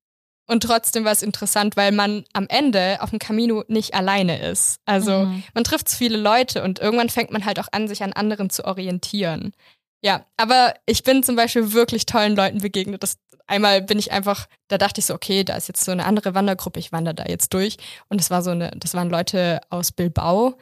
[0.47, 4.79] Und trotzdem war es interessant, weil man am Ende auf dem Camino nicht alleine ist.
[4.85, 5.43] Also mhm.
[5.53, 8.63] man trifft viele Leute und irgendwann fängt man halt auch an, sich an anderen zu
[8.63, 9.51] orientieren.
[10.01, 13.01] Ja, aber ich bin zum Beispiel wirklich tollen Leuten begegnet.
[13.01, 16.05] Das, einmal bin ich einfach, da dachte ich so, okay, da ist jetzt so eine
[16.05, 17.77] andere Wandergruppe, ich wandere da jetzt durch.
[18.09, 20.57] Und das war so eine, das waren Leute aus Bilbao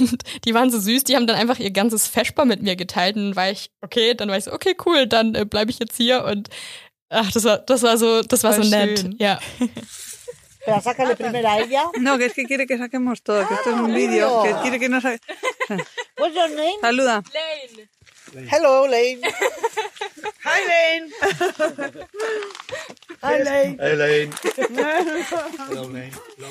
[0.00, 3.16] und die waren so süß, die haben dann einfach ihr ganzes Feschbar mit mir geteilt.
[3.16, 5.78] Und dann war ich, okay, dann war ich so, okay, cool, dann äh, bleibe ich
[5.78, 6.24] jetzt hier.
[6.24, 6.48] Und
[7.10, 8.98] ach, das war, das war so, das war Voll so nett.
[9.00, 9.16] Schön.
[9.18, 9.38] Ja.
[10.64, 11.90] Pero sácale primero a ella.
[12.00, 14.78] No, que es que quiere que saquemos todo, que esto es un vídeo, que quiere
[14.78, 16.80] que your name?
[16.80, 17.22] Saluda.
[17.34, 17.88] Lane.
[18.34, 19.20] Hello, Lane.
[20.44, 21.10] Hi, Lane.
[23.22, 23.76] Hi, Lane.
[23.78, 24.30] Hey, Lane.
[25.68, 26.10] Hello, Lane.
[26.36, 26.48] Hello.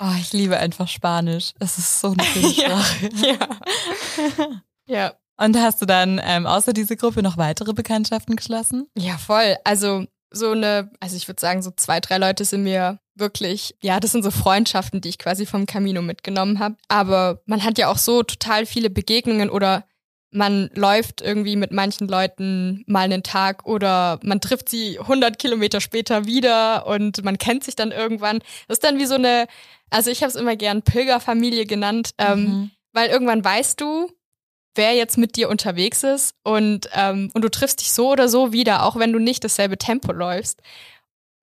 [0.00, 1.52] Oh, ich liebe einfach Spanisch.
[1.58, 3.10] Es ist so eine schöne Sprache.
[3.16, 4.62] ja.
[4.86, 5.14] ja.
[5.38, 8.88] Und hast du dann ähm, außer diese Gruppe noch weitere Bekanntschaften geschlossen?
[8.96, 9.56] Ja, voll.
[9.64, 14.00] Also so eine, also ich würde sagen, so zwei, drei Leute sind mir wirklich, ja,
[14.00, 16.76] das sind so Freundschaften, die ich quasi vom Camino mitgenommen habe.
[16.88, 19.84] Aber man hat ja auch so total viele Begegnungen oder
[20.30, 25.80] man läuft irgendwie mit manchen Leuten mal einen Tag oder man trifft sie 100 Kilometer
[25.80, 28.40] später wieder und man kennt sich dann irgendwann.
[28.66, 29.46] Das ist dann wie so eine,
[29.90, 32.70] also ich habe es immer gern Pilgerfamilie genannt, ähm, mhm.
[32.92, 34.10] weil irgendwann weißt du,
[34.74, 38.52] wer jetzt mit dir unterwegs ist und, ähm, und du triffst dich so oder so
[38.52, 40.60] wieder, auch wenn du nicht dasselbe Tempo läufst.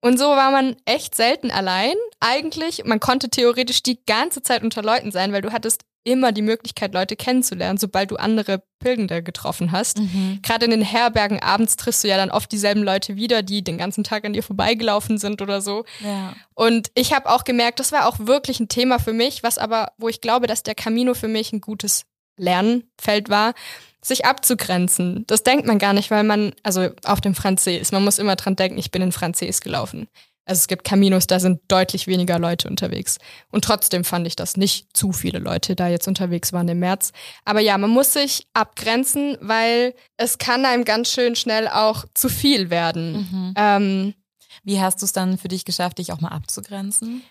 [0.00, 2.84] Und so war man echt selten allein eigentlich.
[2.84, 6.94] Man konnte theoretisch die ganze Zeit unter Leuten sein, weil du hattest immer die Möglichkeit,
[6.94, 9.98] Leute kennenzulernen, sobald du andere Pilgende getroffen hast.
[9.98, 10.38] Mhm.
[10.42, 13.76] Gerade in den Herbergen abends triffst du ja dann oft dieselben Leute wieder, die den
[13.76, 15.84] ganzen Tag an dir vorbeigelaufen sind oder so.
[16.00, 16.34] Ja.
[16.54, 19.92] Und ich habe auch gemerkt, das war auch wirklich ein Thema für mich, was aber,
[19.98, 22.04] wo ich glaube, dass der Camino für mich ein gutes
[22.38, 23.54] Lernfeld war,
[24.00, 25.24] sich abzugrenzen.
[25.26, 28.54] Das denkt man gar nicht, weil man, also auf dem Französ, man muss immer dran
[28.54, 30.06] denken, ich bin in Französ gelaufen.
[30.46, 33.18] Also es gibt Caminos, da sind deutlich weniger Leute unterwegs.
[33.50, 37.12] Und trotzdem fand ich, dass nicht zu viele Leute da jetzt unterwegs waren im März.
[37.44, 42.28] Aber ja, man muss sich abgrenzen, weil es kann einem ganz schön schnell auch zu
[42.28, 43.28] viel werden.
[43.30, 43.54] Mhm.
[43.56, 44.14] Ähm,
[44.62, 47.24] Wie hast du es dann für dich geschafft, dich auch mal abzugrenzen?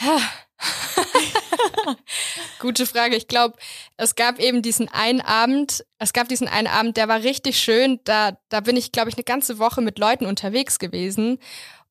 [2.58, 3.16] Gute Frage.
[3.16, 3.56] Ich glaube,
[3.96, 8.00] es gab eben diesen einen Abend, es gab diesen einen Abend, der war richtig schön.
[8.04, 11.38] Da, da bin ich, glaube ich, eine ganze Woche mit Leuten unterwegs gewesen.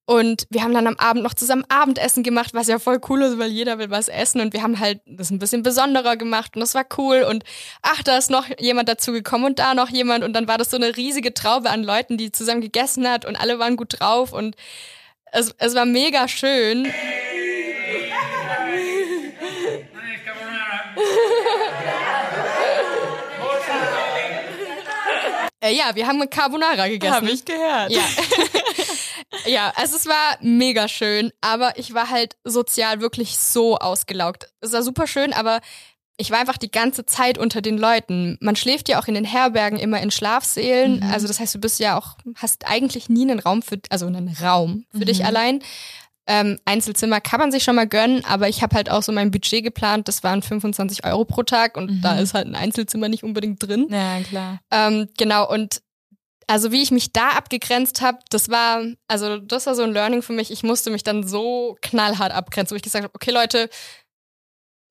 [0.09, 3.37] Und wir haben dann am Abend noch zusammen Abendessen gemacht, was ja voll cool ist,
[3.37, 4.41] weil jeder will was essen.
[4.41, 7.21] Und wir haben halt das ein bisschen besonderer gemacht und das war cool.
[7.29, 7.43] Und
[7.83, 10.23] ach, da ist noch jemand dazu gekommen und da noch jemand.
[10.23, 13.35] Und dann war das so eine riesige Traube an Leuten, die zusammen gegessen hat und
[13.35, 14.33] alle waren gut drauf.
[14.33, 14.55] Und
[15.31, 16.91] es, es war mega schön.
[25.61, 27.13] Äh, ja, wir haben Carbonara gegessen.
[27.13, 27.91] Hab ich gehört.
[27.91, 28.01] Ja.
[29.45, 34.49] ja, also es war mega schön, aber ich war halt sozial wirklich so ausgelaugt.
[34.61, 35.61] Es war super schön, aber
[36.19, 38.37] ich war einfach die ganze Zeit unter den Leuten.
[38.41, 40.97] Man schläft ja auch in den Herbergen immer in Schlafsälen.
[40.97, 41.11] Mhm.
[41.11, 44.35] Also das heißt, du bist ja auch, hast eigentlich nie einen Raum für, also einen
[44.41, 45.05] Raum für mhm.
[45.05, 45.61] dich allein.
[46.27, 49.31] Ähm, Einzelzimmer kann man sich schon mal gönnen, aber ich habe halt auch so mein
[49.31, 50.09] Budget geplant.
[50.09, 52.01] Das waren 25 Euro pro Tag und mhm.
[52.01, 53.87] da ist halt ein Einzelzimmer nicht unbedingt drin.
[53.89, 54.59] Ja, klar.
[54.71, 55.81] Ähm, genau, und
[56.49, 60.23] also wie ich mich da abgegrenzt habe, das war, also das war so ein Learning
[60.23, 60.49] für mich.
[60.49, 63.69] Ich musste mich dann so knallhart abgrenzen, wo ich gesagt habe, okay Leute,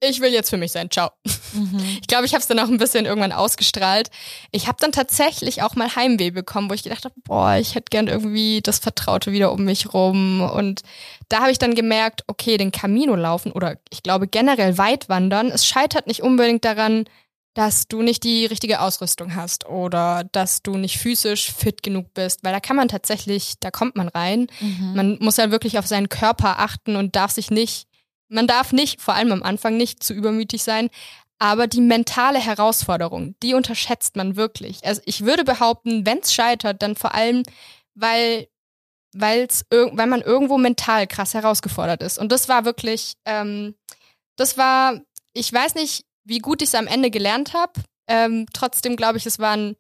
[0.01, 1.11] ich will jetzt für mich sein, ciao.
[1.53, 1.81] Mhm.
[2.01, 4.09] Ich glaube, ich habe es dann auch ein bisschen irgendwann ausgestrahlt.
[4.53, 7.91] Ich habe dann tatsächlich auch mal Heimweh bekommen, wo ich gedacht habe, boah, ich hätte
[7.91, 10.41] gern irgendwie das Vertraute wieder um mich rum.
[10.41, 10.83] Und
[11.29, 15.49] da habe ich dann gemerkt, okay, den Camino laufen oder ich glaube generell weit wandern,
[15.49, 17.05] es scheitert nicht unbedingt daran,
[17.55, 22.45] dass du nicht die richtige Ausrüstung hast oder dass du nicht physisch fit genug bist,
[22.45, 24.47] weil da kann man tatsächlich, da kommt man rein.
[24.61, 24.93] Mhm.
[24.95, 27.89] Man muss ja wirklich auf seinen Körper achten und darf sich nicht,
[28.29, 30.91] man darf nicht, vor allem am Anfang nicht zu übermütig sein,
[31.39, 34.85] aber die mentale Herausforderung, die unterschätzt man wirklich.
[34.85, 37.45] Also ich würde behaupten, wenn es scheitert, dann vor allem,
[37.95, 38.49] weil
[39.13, 42.19] weil's, weil man irgendwo mental krass herausgefordert ist.
[42.19, 43.75] Und das war wirklich, ähm,
[44.37, 45.01] das war,
[45.33, 47.73] ich weiß nicht, wie gut ich es am Ende gelernt habe.
[48.07, 49.77] Ähm, trotzdem glaube ich, es war ein,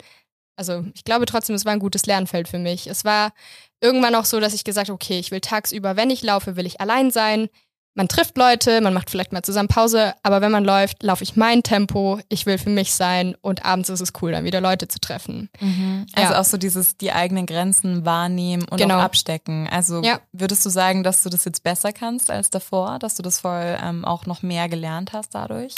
[0.56, 2.87] also ich glaube trotzdem, es war ein gutes Lernfeld für mich.
[2.87, 3.32] Es war
[3.80, 6.66] irgendwann auch so, dass ich gesagt habe, okay, ich will tagsüber, wenn ich laufe, will
[6.66, 7.48] ich allein sein.
[7.94, 11.34] Man trifft Leute, man macht vielleicht mal zusammen Pause, aber wenn man läuft, laufe ich
[11.34, 14.87] mein Tempo, ich will für mich sein und abends ist es cool, dann wieder Leute
[14.87, 15.50] zu treffen.
[15.58, 16.06] Mhm.
[16.14, 16.40] Also ja.
[16.40, 18.98] auch so dieses, die eigenen Grenzen wahrnehmen und genau.
[18.98, 19.68] auch abstecken.
[19.68, 20.20] Also ja.
[20.30, 23.76] würdest du sagen, dass du das jetzt besser kannst als davor, dass du das voll
[23.82, 25.74] ähm, auch noch mehr gelernt hast dadurch?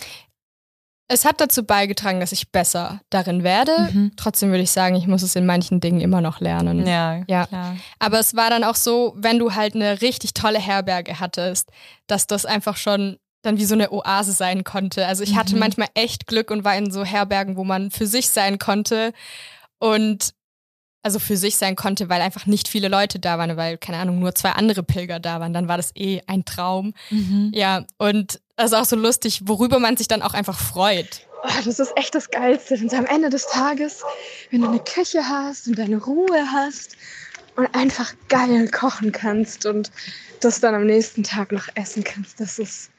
[1.12, 3.90] Es hat dazu beigetragen, dass ich besser darin werde.
[3.92, 4.12] Mhm.
[4.14, 6.86] Trotzdem würde ich sagen, ich muss es in manchen Dingen immer noch lernen.
[6.86, 7.46] Ja, ja.
[7.46, 7.76] Klar.
[7.98, 11.68] Aber es war dann auch so, wenn du halt eine richtig tolle Herberge hattest,
[12.06, 15.04] dass das einfach schon dann wie so eine Oase sein konnte.
[15.08, 15.58] Also ich hatte mhm.
[15.58, 19.12] manchmal echt Glück und war in so Herbergen, wo man für sich sein konnte
[19.80, 20.32] und
[21.02, 24.20] also für sich sein konnte, weil einfach nicht viele Leute da waren, weil, keine Ahnung,
[24.20, 25.52] nur zwei andere Pilger da waren.
[25.52, 26.92] Dann war das eh ein Traum.
[27.10, 27.50] Mhm.
[27.52, 31.26] Ja, und ist auch so lustig, worüber man sich dann auch einfach freut.
[31.42, 32.74] Oh, das ist echt das Geilste.
[32.74, 34.02] Und am Ende des Tages,
[34.50, 36.96] wenn du eine Küche hast und deine Ruhe hast
[37.56, 39.90] und einfach geil kochen kannst und
[40.40, 42.90] das dann am nächsten Tag noch essen kannst, das ist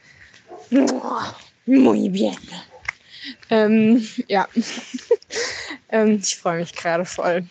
[1.65, 2.37] muy bien.
[3.49, 4.47] Ähm, ja,
[5.89, 7.45] ähm, ich freue mich gerade voll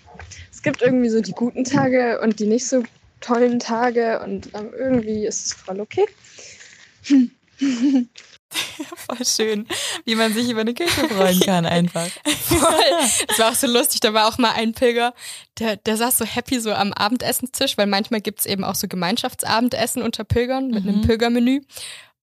[0.61, 2.83] es gibt irgendwie so die guten Tage und die nicht so
[3.23, 6.05] tollen Tage und ähm, irgendwie ist es voll okay.
[8.51, 9.69] Voll schön,
[10.05, 12.09] wie man sich über eine Küche freuen kann einfach.
[12.25, 13.29] Voll.
[13.29, 14.01] Das war auch so lustig.
[14.01, 15.15] Da war auch mal ein Pilger,
[15.59, 18.89] der, der saß so happy so am Abendessenstisch, weil manchmal gibt es eben auch so
[18.89, 20.91] Gemeinschaftsabendessen unter Pilgern mit mhm.
[20.91, 21.61] einem Pilgermenü.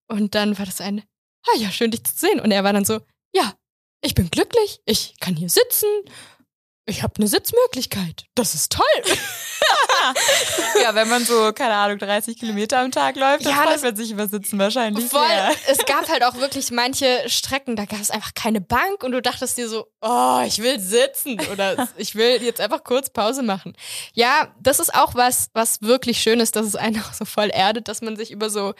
[0.08, 1.04] Und dann war das ein,
[1.48, 2.40] ah ja, schön dich zu sehen.
[2.40, 3.00] Und er war dann so,
[3.34, 3.54] ja,
[4.02, 5.88] ich bin glücklich, ich kann hier sitzen
[6.88, 8.26] ich habe eine Sitzmöglichkeit.
[8.34, 8.86] Das ist toll.
[10.84, 13.96] ja, wenn man so, keine Ahnung, 30 Kilometer am Tag läuft, dann ja, freut man
[13.96, 15.06] sich über Sitzen wahrscheinlich.
[15.06, 15.28] Voll.
[15.28, 15.52] Sehr.
[15.68, 19.22] Es gab halt auch wirklich manche Strecken, da gab es einfach keine Bank und du
[19.22, 23.76] dachtest dir so, oh, ich will sitzen oder ich will jetzt einfach kurz Pause machen.
[24.14, 27.50] Ja, das ist auch was, was wirklich schön ist, dass es einen auch so voll
[27.50, 28.74] erdet, dass man sich über so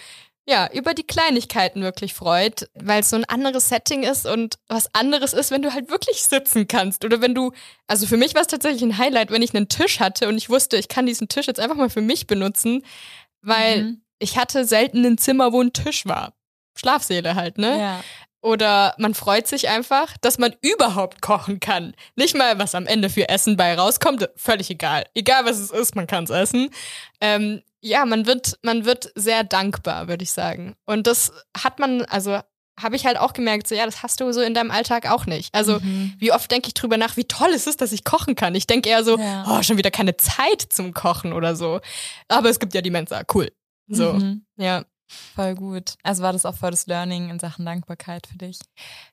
[0.50, 4.94] ja, über die Kleinigkeiten wirklich freut, weil es so ein anderes Setting ist und was
[4.96, 7.04] anderes ist, wenn du halt wirklich sitzen kannst.
[7.04, 7.52] Oder wenn du,
[7.86, 10.50] also für mich war es tatsächlich ein Highlight, wenn ich einen Tisch hatte und ich
[10.50, 12.84] wusste, ich kann diesen Tisch jetzt einfach mal für mich benutzen,
[13.42, 14.02] weil mhm.
[14.20, 16.34] ich hatte selten ein Zimmer, wo ein Tisch war.
[16.76, 17.80] Schlafsäle halt, ne?
[17.80, 18.04] Ja.
[18.42, 21.94] Oder man freut sich einfach, dass man überhaupt kochen kann.
[22.16, 25.06] Nicht mal, was am Ende für Essen bei rauskommt, völlig egal.
[25.14, 26.70] Egal was es ist, man kann es essen.
[27.20, 30.76] Ähm, ja, man wird, man wird sehr dankbar, würde ich sagen.
[30.86, 32.40] Und das hat man, also
[32.80, 35.26] habe ich halt auch gemerkt, so ja, das hast du so in deinem Alltag auch
[35.26, 35.54] nicht.
[35.54, 36.14] Also mhm.
[36.20, 38.54] wie oft denke ich drüber nach, wie toll es ist, dass ich kochen kann.
[38.54, 39.46] Ich denke eher so, ja.
[39.48, 41.82] oh, schon wieder keine Zeit zum Kochen oder so.
[42.28, 43.52] Aber es gibt ja die Mensa, cool.
[43.88, 44.46] So, mhm.
[44.58, 44.84] ja.
[45.36, 45.94] Voll gut.
[46.04, 48.60] Also war das auch voll das Learning in Sachen Dankbarkeit für dich?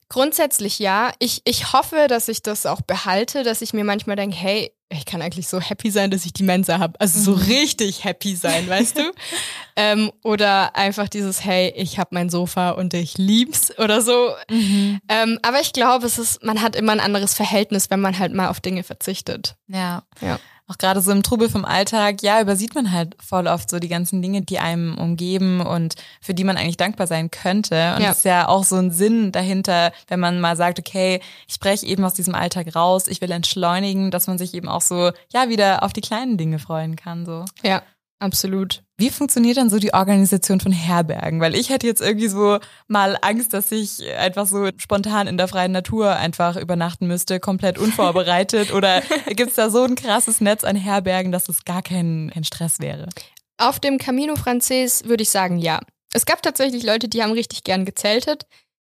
[0.08, 1.12] Grundsätzlich ja.
[1.20, 5.06] Ich, ich hoffe, dass ich das auch behalte, dass ich mir manchmal denke, hey, ich
[5.06, 7.00] kann eigentlich so happy sein, dass ich die Mensa habe.
[7.00, 7.42] Also so mhm.
[7.42, 9.02] richtig happy sein, weißt du?
[9.76, 14.30] ähm, oder einfach dieses, hey, ich habe mein Sofa und ich lieb's oder so.
[14.50, 15.00] Mhm.
[15.08, 18.34] Ähm, aber ich glaube, es ist, man hat immer ein anderes Verhältnis, wenn man halt
[18.34, 19.56] mal auf Dinge verzichtet.
[19.68, 20.04] Ja.
[20.20, 20.38] ja.
[20.66, 23.88] Auch gerade so im Trubel vom Alltag, ja, übersieht man halt voll oft so die
[23.88, 27.94] ganzen Dinge, die einem umgeben und für die man eigentlich dankbar sein könnte.
[27.94, 28.08] Und ja.
[28.08, 31.84] das ist ja auch so ein Sinn dahinter, wenn man mal sagt, okay, ich spreche
[31.86, 35.50] eben aus diesem Alltag raus, ich will entschleunigen, dass man sich eben auch so, ja,
[35.50, 37.44] wieder auf die kleinen Dinge freuen kann, so.
[37.62, 37.82] Ja.
[38.24, 38.82] Absolut.
[38.96, 41.42] Wie funktioniert dann so die Organisation von Herbergen?
[41.42, 42.58] Weil ich hätte jetzt irgendwie so
[42.88, 47.76] mal Angst, dass ich einfach so spontan in der freien Natur einfach übernachten müsste, komplett
[47.76, 48.72] unvorbereitet.
[48.72, 52.44] Oder gibt es da so ein krasses Netz an Herbergen, dass es gar kein, kein
[52.44, 53.10] Stress wäre?
[53.58, 55.80] Auf dem Camino Frances würde ich sagen, ja.
[56.14, 58.46] Es gab tatsächlich Leute, die haben richtig gern gezeltet.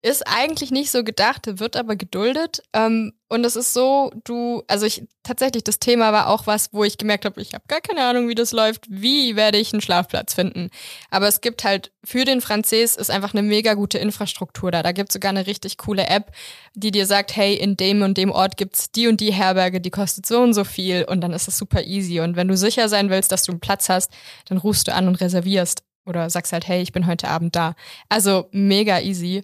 [0.03, 2.63] Ist eigentlich nicht so gedacht, wird aber geduldet.
[2.75, 6.85] Ähm, und es ist so, du, also ich tatsächlich, das Thema war auch was, wo
[6.85, 8.87] ich gemerkt habe, ich habe gar keine Ahnung, wie das läuft.
[8.88, 10.70] Wie werde ich einen Schlafplatz finden?
[11.11, 14.85] Aber es gibt halt für den Französ ist einfach eine mega gute Infrastruktur da.
[14.85, 16.31] Da gibt es sogar eine richtig coole App,
[16.75, 19.90] die dir sagt, hey, in dem und dem Ort gibt's die und die Herberge, die
[19.90, 22.20] kostet so und so viel und dann ist es super easy.
[22.20, 24.12] Und wenn du sicher sein willst, dass du einen Platz hast,
[24.49, 27.75] dann rufst du an und reservierst oder sagst halt, hey, ich bin heute Abend da.
[28.09, 29.42] Also mega easy.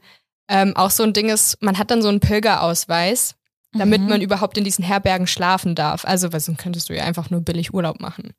[0.48, 3.36] Ähm, auch so ein Ding ist, man hat dann so einen Pilgerausweis,
[3.72, 4.08] damit mhm.
[4.08, 6.04] man überhaupt in diesen Herbergen schlafen darf.
[6.04, 8.34] Also, weil sonst könntest du ja einfach nur billig Urlaub machen.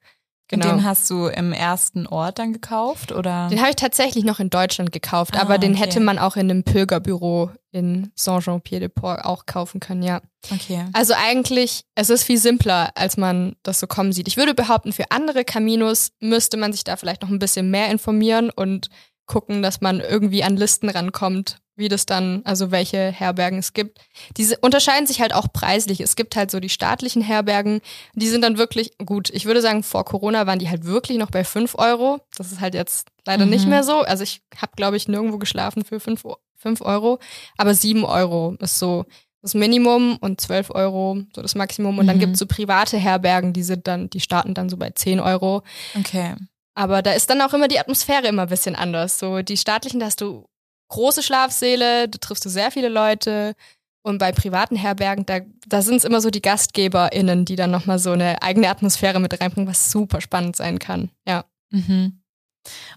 [0.52, 0.68] Genau.
[0.68, 3.48] Den hast du im ersten Ort dann gekauft oder?
[3.48, 5.84] Den habe ich tatsächlich noch in Deutschland gekauft, ah, aber den okay.
[5.84, 10.20] hätte man auch in einem Pilgerbüro in Saint-Jean-Pied-de-Port auch kaufen können, ja.
[10.52, 10.84] Okay.
[10.92, 14.28] Also eigentlich, es ist viel simpler, als man das so kommen sieht.
[14.28, 17.90] Ich würde behaupten, für andere Caminos müsste man sich da vielleicht noch ein bisschen mehr
[17.90, 18.90] informieren und
[19.28, 24.00] gucken, dass man irgendwie an Listen rankommt, wie das dann, also welche Herbergen es gibt.
[24.38, 26.02] Diese unterscheiden sich halt auch preislich.
[26.02, 27.82] Es gibt halt so die staatlichen Herbergen,
[28.14, 31.32] die sind dann wirklich, gut, ich würde sagen, vor Corona waren die halt wirklich noch
[31.32, 32.20] bei fünf Euro.
[32.38, 33.52] Das ist halt jetzt leider mhm.
[33.52, 34.02] nicht mehr so.
[34.02, 36.24] Also ich habe, glaube ich, nirgendwo geschlafen für fünf
[36.62, 37.20] fünf Euro,
[37.58, 39.06] aber sieben Euro ist so
[39.42, 41.98] das Minimum und zwölf Euro so das Maximum.
[41.98, 42.10] Und mhm.
[42.10, 45.20] dann gibt es so private Herbergen, die sind dann, die starten dann so bei zehn
[45.20, 45.64] Euro.
[45.98, 46.36] Okay.
[46.76, 49.20] Aber da ist dann auch immer die Atmosphäre immer ein bisschen anders.
[49.20, 50.46] So die staatlichen, da hast du
[50.92, 53.56] große Schlafsäle, da triffst du sehr viele Leute.
[54.04, 58.00] Und bei privaten Herbergen, da, da sind es immer so die GastgeberInnen, die dann nochmal
[58.00, 61.12] so eine eigene Atmosphäre mit reinbringen, was super spannend sein kann.
[61.28, 61.46] Ja.
[61.72, 62.22] Mhm.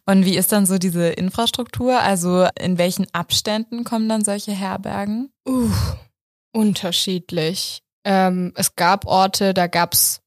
[0.07, 2.01] Und wie ist dann so diese Infrastruktur?
[2.01, 5.31] Also in welchen Abständen kommen dann solche Herbergen?
[5.47, 5.71] Uh,
[6.53, 7.83] unterschiedlich.
[8.05, 10.21] Ähm, es gab Orte, da gab es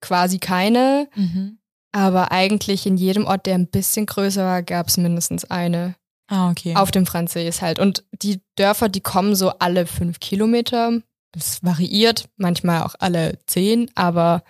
[0.00, 1.08] quasi keine.
[1.14, 1.58] Mhm.
[1.92, 5.94] Aber eigentlich in jedem Ort, der ein bisschen größer war, gab es mindestens eine.
[6.28, 6.74] Ah, okay.
[6.76, 7.78] Auf dem Französisch halt.
[7.78, 11.00] Und die Dörfer, die kommen so alle fünf Kilometer.
[11.32, 14.42] Das variiert, manchmal auch alle zehn, aber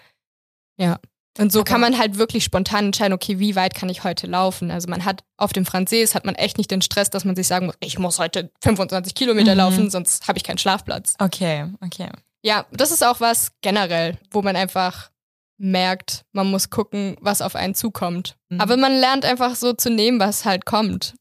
[0.76, 0.98] ja.
[1.38, 4.26] Und so aber kann man halt wirklich spontan entscheiden, okay, wie weit kann ich heute
[4.26, 4.70] laufen?
[4.70, 7.48] Also man hat auf dem Französisch hat man echt nicht den Stress, dass man sich
[7.48, 9.58] sagen muss, ich muss heute 25 Kilometer mhm.
[9.58, 11.14] laufen, sonst habe ich keinen Schlafplatz.
[11.18, 12.08] Okay, okay.
[12.44, 15.10] Ja, das ist auch was generell, wo man einfach
[15.56, 18.36] merkt, man muss gucken, was auf einen zukommt.
[18.50, 18.60] Mhm.
[18.60, 21.14] Aber man lernt einfach so zu nehmen, was halt kommt.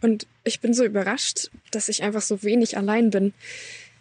[0.00, 3.34] Und ich bin so überrascht, dass ich einfach so wenig allein bin.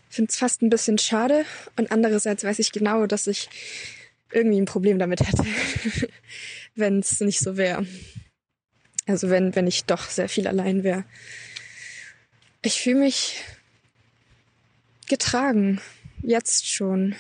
[0.10, 3.50] Finde es fast ein bisschen schade und andererseits weiß ich genau, dass ich
[4.32, 5.46] irgendwie ein Problem damit hätte,
[6.76, 7.86] wenn es nicht so wäre.
[9.06, 11.06] Also wenn, wenn ich doch sehr viel allein wäre.
[12.62, 13.42] Ich fühle mich
[15.08, 15.82] getragen,
[16.22, 17.16] jetzt schon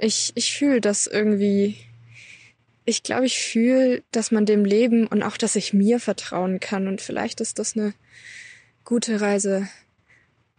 [0.00, 1.76] ich, ich fühle das irgendwie.
[2.84, 6.88] Ich glaube, ich fühle, dass man dem Leben und auch, dass ich mir vertrauen kann.
[6.88, 7.94] Und vielleicht ist das eine
[8.84, 9.68] gute Reise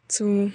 [0.07, 0.51] zu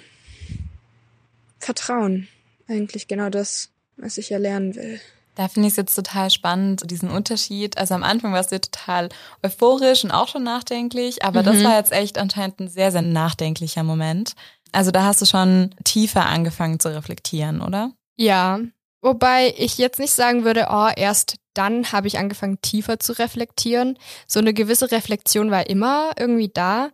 [1.59, 2.27] Vertrauen.
[2.67, 4.99] Eigentlich genau das, was ich erlernen will.
[5.35, 7.77] Da finde ich es jetzt total spannend, diesen Unterschied.
[7.77, 9.09] Also am Anfang warst du total
[9.43, 11.45] euphorisch und auch schon nachdenklich, aber mhm.
[11.45, 14.33] das war jetzt echt anscheinend ein sehr, sehr nachdenklicher Moment.
[14.71, 17.91] Also da hast du schon tiefer angefangen zu reflektieren, oder?
[18.15, 18.59] Ja,
[19.01, 23.97] Wobei ich jetzt nicht sagen würde, oh, erst dann habe ich angefangen tiefer zu reflektieren.
[24.27, 26.91] So eine gewisse Reflexion war immer irgendwie da.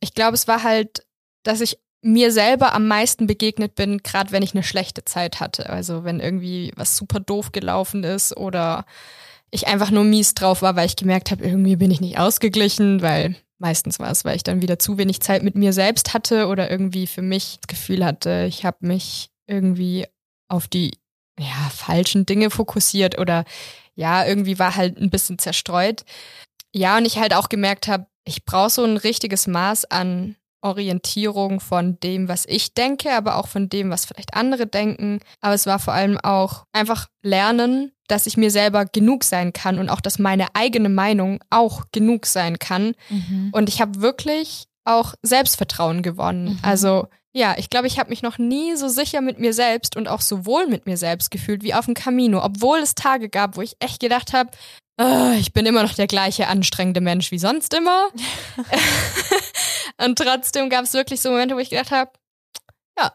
[0.00, 1.06] Ich glaube, es war halt,
[1.42, 5.70] dass ich mir selber am meisten begegnet bin, gerade wenn ich eine schlechte Zeit hatte.
[5.70, 8.84] Also wenn irgendwie was super doof gelaufen ist oder
[9.50, 13.00] ich einfach nur mies drauf war, weil ich gemerkt habe, irgendwie bin ich nicht ausgeglichen,
[13.00, 16.48] weil meistens war es, weil ich dann wieder zu wenig Zeit mit mir selbst hatte
[16.48, 20.06] oder irgendwie für mich das Gefühl hatte, ich habe mich irgendwie
[20.48, 20.98] auf die
[21.38, 23.44] ja, falschen Dinge fokussiert oder
[23.94, 26.04] ja, irgendwie war halt ein bisschen zerstreut.
[26.72, 31.60] Ja, und ich halt auch gemerkt habe, ich brauche so ein richtiges Maß an Orientierung
[31.60, 35.20] von dem, was ich denke, aber auch von dem, was vielleicht andere denken.
[35.40, 39.78] Aber es war vor allem auch einfach lernen, dass ich mir selber genug sein kann
[39.78, 42.94] und auch, dass meine eigene Meinung auch genug sein kann.
[43.10, 43.50] Mhm.
[43.52, 46.54] Und ich habe wirklich auch Selbstvertrauen gewonnen.
[46.54, 46.58] Mhm.
[46.62, 50.06] Also Ja, ich glaube, ich habe mich noch nie so sicher mit mir selbst und
[50.08, 53.56] auch so wohl mit mir selbst gefühlt wie auf dem Camino, obwohl es Tage gab,
[53.56, 54.50] wo ich echt gedacht habe,
[55.00, 58.08] oh, ich bin immer noch der gleiche anstrengende Mensch wie sonst immer.
[60.04, 62.12] und trotzdem gab es wirklich so Momente, wo ich gedacht habe,
[62.96, 63.12] ja,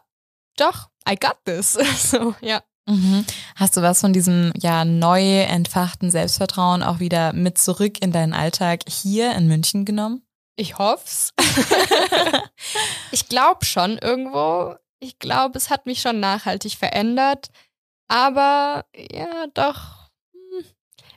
[0.58, 1.72] doch, I got this.
[1.96, 2.62] so, ja.
[2.86, 3.24] Mhm.
[3.56, 8.34] Hast du was von diesem ja neu entfachten Selbstvertrauen auch wieder mit zurück in deinen
[8.34, 10.22] Alltag hier in München genommen?
[10.60, 11.32] Ich hoff's.
[13.12, 14.74] ich glaube schon irgendwo.
[14.98, 17.48] Ich glaube, es hat mich schon nachhaltig verändert.
[18.08, 20.10] Aber ja, doch.
[20.34, 20.66] Hm.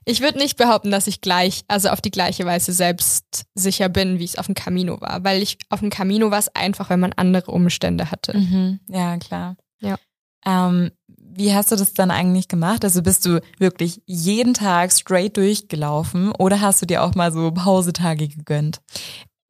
[0.05, 4.23] Ich würde nicht behaupten, dass ich gleich, also auf die gleiche Weise selbstsicher bin, wie
[4.23, 5.25] es auf dem Camino war.
[5.25, 8.37] Weil ich auf dem Camino war es einfach, wenn man andere Umstände hatte.
[8.37, 8.79] Mhm.
[8.87, 9.57] Ja, klar.
[9.81, 9.97] Ja.
[10.45, 10.91] Ähm,
[11.35, 12.85] wie hast du das dann eigentlich gemacht?
[12.85, 17.51] Also bist du wirklich jeden Tag straight durchgelaufen oder hast du dir auch mal so
[17.51, 18.79] Pausetage gegönnt?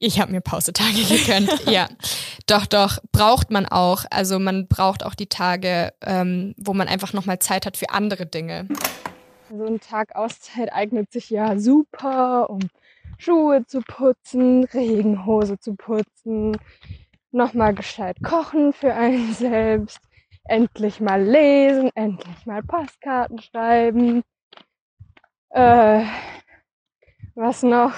[0.05, 1.87] Ich habe mir Pausetage gegönnt, ja.
[2.45, 4.03] Doch, doch, braucht man auch.
[4.11, 8.25] Also man braucht auch die Tage, ähm, wo man einfach nochmal Zeit hat für andere
[8.25, 8.67] Dinge.
[9.49, 12.59] So ein Tag Auszeit eignet sich ja super, um
[13.17, 16.57] Schuhe zu putzen, Regenhose zu putzen,
[17.31, 19.99] nochmal gescheit kochen für einen selbst,
[20.43, 24.21] endlich mal lesen, endlich mal Postkarten schreiben.
[25.51, 26.03] Äh,
[27.35, 27.93] was noch?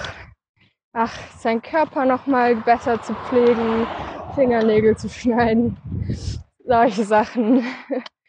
[0.98, 3.86] Ach, seinen Körper noch mal besser zu pflegen,
[4.34, 5.76] Fingernägel zu schneiden,
[6.66, 7.66] solche Sachen.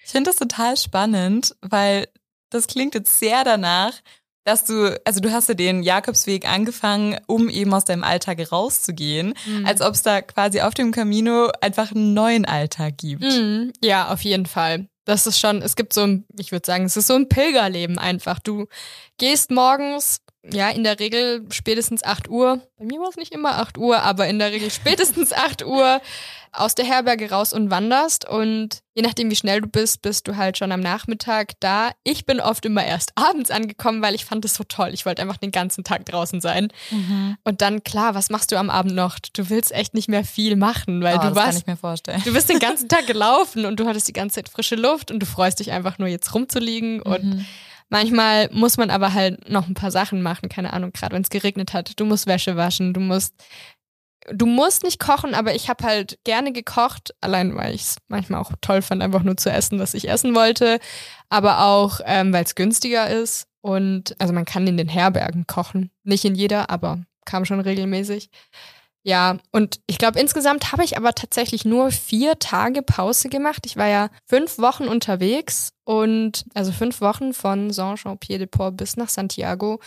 [0.04, 2.08] Ich finde das total spannend, weil
[2.50, 3.92] das klingt jetzt sehr danach,
[4.42, 9.34] dass du, also du hast ja den Jakobsweg angefangen, um eben aus deinem Alltag rauszugehen,
[9.46, 9.64] mhm.
[9.64, 13.22] als ob es da quasi auf dem Camino einfach einen neuen Alltag gibt.
[13.22, 13.72] Mhm.
[13.80, 14.88] Ja, auf jeden Fall.
[15.04, 17.96] Das ist schon, es gibt so ein, ich würde sagen, es ist so ein Pilgerleben
[17.96, 18.40] einfach.
[18.40, 18.66] Du
[19.18, 22.60] gehst morgens, ja, in der Regel spätestens 8 Uhr.
[22.78, 26.00] Bei mir war es nicht immer 8 Uhr, aber in der Regel spätestens 8 Uhr
[26.52, 28.26] aus der Herberge raus und wanderst.
[28.26, 31.90] Und je nachdem, wie schnell du bist, bist du halt schon am Nachmittag da.
[32.02, 34.90] Ich bin oft immer erst abends angekommen, weil ich fand es so toll.
[34.94, 36.68] Ich wollte einfach den ganzen Tag draußen sein.
[36.90, 37.36] Mhm.
[37.44, 39.18] Und dann, klar, was machst du am Abend noch?
[39.34, 41.48] Du willst echt nicht mehr viel machen, weil oh, du das warst.
[41.48, 42.22] Kann ich mir vorstellen.
[42.24, 45.20] Du bist den ganzen Tag gelaufen und du hattest die ganze Zeit frische Luft und
[45.20, 47.46] du freust dich einfach nur jetzt rumzuliegen und Mhm.
[47.88, 51.30] Manchmal muss man aber halt noch ein paar Sachen machen, keine Ahnung, gerade wenn es
[51.30, 51.98] geregnet hat.
[51.98, 53.34] Du musst Wäsche waschen, du musst
[54.32, 58.40] du musst nicht kochen, aber ich habe halt gerne gekocht, allein weil ich es manchmal
[58.40, 60.80] auch toll fand, einfach nur zu essen, was ich essen wollte,
[61.28, 65.90] aber auch ähm, weil es günstiger ist und also man kann in den Herbergen kochen,
[66.02, 68.30] nicht in jeder, aber kam schon regelmäßig.
[69.08, 73.64] Ja, und ich glaube, insgesamt habe ich aber tatsächlich nur vier Tage Pause gemacht.
[73.64, 79.80] Ich war ja fünf Wochen unterwegs und also fünf Wochen von Saint-Jean-Pied-de-Port bis nach Santiago.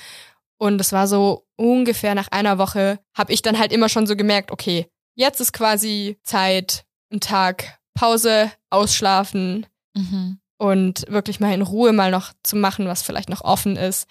[0.57, 4.15] Und es war so ungefähr nach einer Woche, habe ich dann halt immer schon so
[4.15, 9.65] gemerkt, okay, jetzt ist quasi Zeit, ein Tag Pause, ausschlafen
[9.97, 10.39] Mhm.
[10.57, 14.07] und wirklich mal in Ruhe mal noch zu machen, was vielleicht noch offen ist.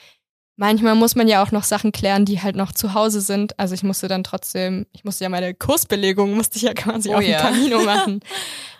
[0.61, 3.57] Manchmal muss man ja auch noch Sachen klären, die halt noch zu Hause sind.
[3.61, 7.14] Also ich musste dann trotzdem, ich musste ja meine Kursbelegung, musste ich ja quasi Oh
[7.14, 7.38] auf ja.
[7.38, 8.21] dem Camino machen.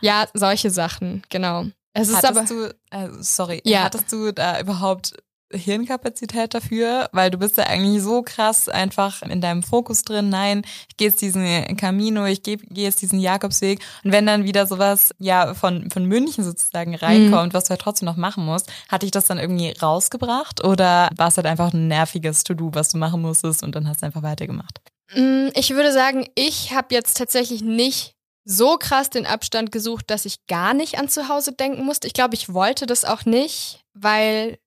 [0.01, 1.67] ja, solche Sachen, genau.
[1.95, 3.85] Es ist Hattest aber, du, äh, sorry, Ja.
[3.85, 5.14] hattest du da überhaupt
[5.52, 7.08] Hirnkapazität dafür?
[7.12, 10.28] Weil du bist ja eigentlich so krass einfach in deinem Fokus drin.
[10.28, 11.44] Nein, ich gehe jetzt diesen
[11.76, 13.80] Camino, ich gehe geh jetzt diesen Jakobsweg.
[14.04, 18.06] Und wenn dann wieder sowas ja von, von München sozusagen reinkommt, was du ja trotzdem
[18.06, 20.64] noch machen musst, hat dich das dann irgendwie rausgebracht?
[20.64, 24.02] Oder war es halt einfach ein nerviges To-Do, was du machen musstest und dann hast
[24.02, 24.80] du einfach weitergemacht?
[25.14, 30.24] Mm, Ich würde sagen, ich habe jetzt tatsächlich nicht so krass den Abstand gesucht, dass
[30.24, 32.06] ich gar nicht an zu Hause denken musste.
[32.06, 34.58] Ich glaube, ich wollte das auch nicht, weil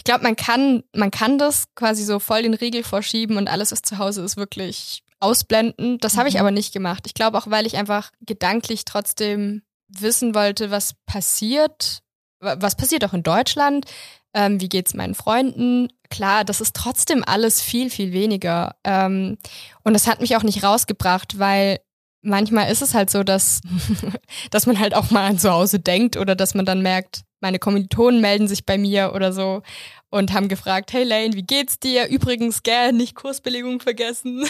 [0.00, 3.70] ich glaube, man kann, man kann das quasi so voll den Riegel vorschieben und alles,
[3.70, 5.98] was zu Hause ist, wirklich ausblenden.
[5.98, 6.40] Das habe ich Mhm.
[6.40, 7.02] aber nicht gemacht.
[7.06, 11.98] Ich glaube auch, weil ich einfach gedanklich trotzdem wissen wollte, was passiert,
[12.40, 13.84] wa- was passiert auch in Deutschland,
[14.32, 15.88] ähm, wie geht's meinen Freunden.
[16.08, 18.76] Klar, das ist trotzdem alles viel, viel weniger.
[18.84, 19.36] Ähm,
[19.84, 21.80] und das hat mich auch nicht rausgebracht, weil
[22.22, 23.60] manchmal ist es halt so, dass,
[24.50, 27.58] dass man halt auch mal an zu Hause denkt oder dass man dann merkt, meine
[27.58, 29.62] Kommilitonen melden sich bei mir oder so
[30.10, 32.08] und haben gefragt, hey Lane, wie geht's dir?
[32.08, 34.44] Übrigens, gell, nicht Kursbelegung vergessen.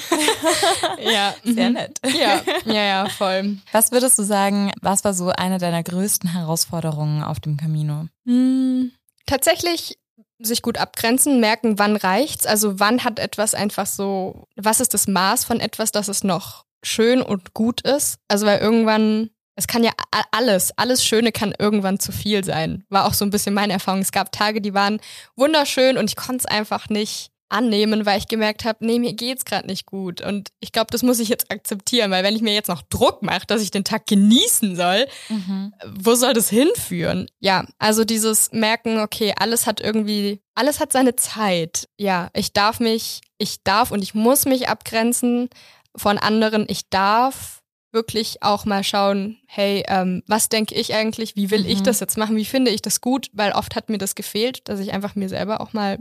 [1.13, 1.35] ja.
[1.45, 1.75] Sehr mhm.
[1.75, 2.01] nett.
[2.05, 3.59] Ja, ja, ja, voll.
[3.73, 8.07] Was würdest du sagen, was war so eine deiner größten Herausforderungen auf dem Camino?
[8.27, 8.93] Hm,
[9.27, 9.99] tatsächlich
[10.43, 15.07] sich gut abgrenzen, merken, wann reicht's, also wann hat etwas einfach so, was ist das
[15.07, 18.19] Maß von etwas, dass es noch schön und gut ist?
[18.29, 19.31] Also weil irgendwann,
[19.61, 19.93] es kann ja
[20.31, 22.85] alles, alles Schöne kann irgendwann zu viel sein.
[22.89, 24.01] War auch so ein bisschen meine Erfahrung.
[24.01, 25.01] Es gab Tage, die waren
[25.37, 29.45] wunderschön und ich konnte es einfach nicht annehmen, weil ich gemerkt habe, nee, mir geht's
[29.45, 30.23] gerade nicht gut.
[30.23, 33.23] Und ich glaube, das muss ich jetzt akzeptieren, weil wenn ich mir jetzt noch Druck
[33.23, 35.75] mache, dass ich den Tag genießen soll, mhm.
[35.99, 37.29] wo soll das hinführen?
[37.41, 41.87] Ja, also dieses Merken, okay, alles hat irgendwie, alles hat seine Zeit.
[41.99, 45.51] Ja, ich darf mich, ich darf und ich muss mich abgrenzen
[45.95, 46.65] von anderen.
[46.67, 47.60] Ich darf
[47.93, 51.37] wirklich auch mal schauen, hey, ähm, was denke ich eigentlich?
[51.37, 51.71] Wie will mhm.
[51.71, 52.37] ich das jetzt machen?
[52.37, 53.29] Wie finde ich das gut?
[53.33, 55.99] Weil oft hat mir das gefehlt, dass ich einfach mir selber auch mal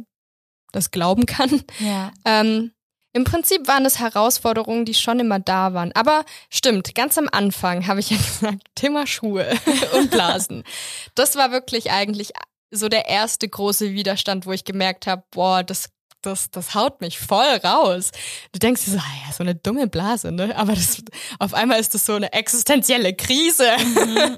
[0.71, 1.63] das glauben kann.
[1.79, 2.11] Ja.
[2.25, 2.71] Ähm,
[3.13, 5.91] Im Prinzip waren es Herausforderungen, die schon immer da waren.
[5.93, 9.49] Aber stimmt, ganz am Anfang habe ich ja gesagt, Thema Schuhe
[9.97, 10.63] und Blasen.
[11.15, 12.33] das war wirklich eigentlich
[12.71, 15.89] so der erste große Widerstand, wo ich gemerkt habe, boah, das
[16.21, 18.11] das, das haut mich voll raus.
[18.51, 20.55] Du denkst dir so, ah ja, so eine dumme Blase, ne?
[20.55, 21.01] Aber das,
[21.39, 23.67] auf einmal ist das so eine existenzielle Krise.
[23.77, 24.37] Mhm.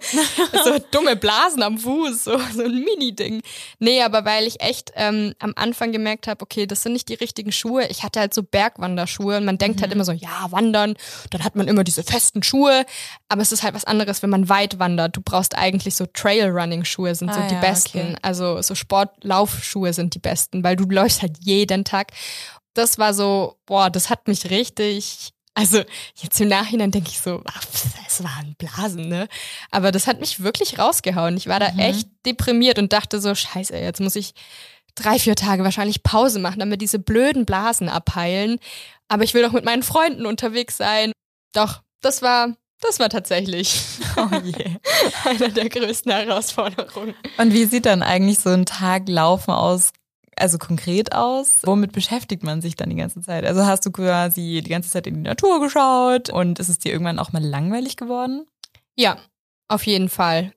[0.64, 3.42] so dumme Blasen am Fuß, so, so ein Mini-Ding.
[3.80, 7.16] Nee, aber weil ich echt ähm, am Anfang gemerkt habe, okay, das sind nicht die
[7.16, 7.88] richtigen Schuhe.
[7.88, 10.00] Ich hatte halt so Bergwanderschuhe und man denkt halt mhm.
[10.00, 10.96] halt immer so, ja, wandern,
[11.32, 12.86] dann hat man immer diese festen Schuhe.
[13.28, 15.18] Aber es ist halt was anderes, wenn man weit wandert.
[15.18, 18.00] Du brauchst eigentlich so Trail-Running-Schuhe sind ah, so die ja, besten.
[18.00, 18.16] Okay.
[18.22, 22.11] Also so Sportlaufschuhe sind die besten, weil du läufst halt jeden jeden Tag.
[22.74, 25.84] Das war so, boah, das hat mich richtig also
[26.15, 27.63] jetzt im Nachhinein denke ich so, ach,
[28.07, 29.28] es waren Blasen, ne?
[29.69, 31.36] Aber das hat mich wirklich rausgehauen.
[31.36, 31.80] Ich war da mhm.
[31.80, 34.34] echt deprimiert und dachte so, scheiße, jetzt muss ich
[34.95, 38.59] drei, vier Tage wahrscheinlich Pause machen, damit diese blöden Blasen abheilen.
[39.09, 41.11] Aber ich will doch mit meinen Freunden unterwegs sein.
[41.53, 43.82] Doch, das war, das war tatsächlich
[44.15, 44.78] oh je.
[45.26, 47.13] eine der größten Herausforderungen.
[47.38, 49.91] Und wie sieht dann eigentlich so ein Tag Laufen aus?
[50.42, 51.60] Also konkret aus?
[51.64, 53.46] Womit beschäftigt man sich dann die ganze Zeit?
[53.46, 56.92] Also hast du quasi die ganze Zeit in die Natur geschaut und ist es dir
[56.92, 58.46] irgendwann auch mal langweilig geworden?
[58.96, 59.18] Ja,
[59.72, 60.52] auf jeden Fall.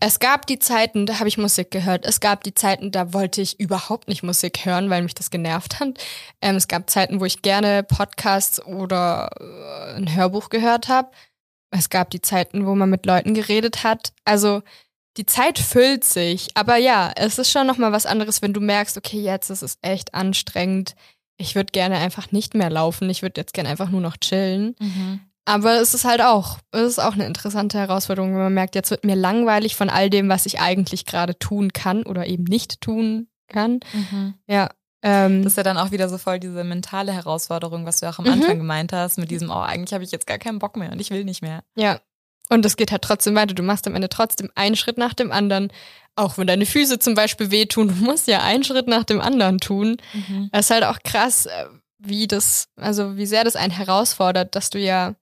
[0.00, 2.04] Es gab die Zeiten, da habe ich Musik gehört.
[2.04, 5.80] Es gab die Zeiten, da wollte ich überhaupt nicht Musik hören, weil mich das genervt
[5.80, 5.98] hat.
[6.42, 11.08] Ähm, es gab Zeiten, wo ich gerne Podcasts oder äh, ein Hörbuch gehört habe.
[11.70, 14.12] Es gab die Zeiten, wo man mit Leuten geredet hat.
[14.26, 14.62] Also
[15.18, 16.48] die Zeit füllt sich.
[16.54, 19.78] Aber ja, es ist schon nochmal was anderes, wenn du merkst, okay, jetzt ist es
[19.82, 20.94] echt anstrengend.
[21.36, 23.10] Ich würde gerne einfach nicht mehr laufen.
[23.10, 24.76] Ich würde jetzt gerne einfach nur noch chillen.
[24.78, 25.20] Mhm.
[25.44, 28.90] Aber es ist halt auch, es ist auch eine interessante Herausforderung, wenn man merkt, jetzt
[28.90, 32.80] wird mir langweilig von all dem, was ich eigentlich gerade tun kann oder eben nicht
[32.80, 33.80] tun kann.
[33.92, 34.34] Mhm.
[34.46, 34.68] Ja.
[35.02, 38.18] Ähm, das ist ja dann auch wieder so voll diese mentale Herausforderung, was du auch
[38.18, 38.32] am mhm.
[38.32, 41.00] Anfang gemeint hast, mit diesem, oh, eigentlich habe ich jetzt gar keinen Bock mehr und
[41.00, 41.62] ich will nicht mehr.
[41.76, 42.00] Ja,
[42.48, 43.54] und es geht halt trotzdem weiter.
[43.54, 45.72] Du machst am Ende trotzdem einen Schritt nach dem anderen.
[46.16, 49.58] Auch wenn deine Füße zum Beispiel wehtun, du musst ja einen Schritt nach dem anderen
[49.58, 49.98] tun.
[50.12, 50.48] Mhm.
[50.52, 51.66] Es ist halt auch krass, äh,
[51.98, 55.14] wie das, also wie sehr das einen herausfordert, dass du ja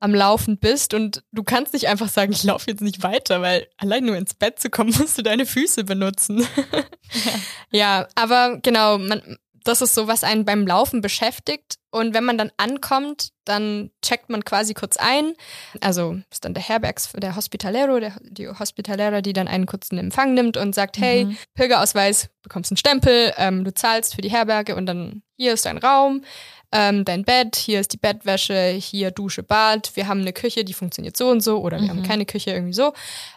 [0.00, 3.66] am Laufen bist und du kannst nicht einfach sagen, ich laufe jetzt nicht weiter, weil
[3.78, 6.46] allein nur ins Bett zu kommen, musst du deine Füße benutzen.
[7.24, 7.32] ja.
[7.70, 9.38] ja, aber genau, man,
[9.68, 11.76] das ist so, was einen beim Laufen beschäftigt.
[11.90, 15.34] Und wenn man dann ankommt, dann checkt man quasi kurz ein.
[15.80, 20.34] Also ist dann der Herbergs, der Hospitalero, der, die Hospitalera, die dann einen kurzen Empfang
[20.34, 21.02] nimmt und sagt, mhm.
[21.02, 25.66] hey, Pilgerausweis, bekommst einen Stempel, ähm, du zahlst für die Herberge und dann hier ist
[25.66, 26.24] dein Raum,
[26.72, 30.74] ähm, dein Bett, hier ist die Bettwäsche, hier Dusche, Bad, wir haben eine Küche, die
[30.74, 31.90] funktioniert so und so oder wir mhm.
[31.90, 32.92] haben keine Küche, irgendwie so.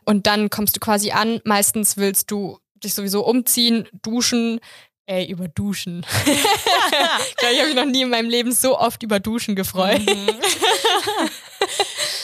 [0.06, 4.60] Und dann kommst du quasi an, meistens willst du dich sowieso umziehen, duschen,
[5.12, 6.06] Ey, über Duschen.
[6.26, 10.00] ich habe mich noch nie in meinem Leben so oft über Duschen gefreut.
[10.00, 10.40] Mhm.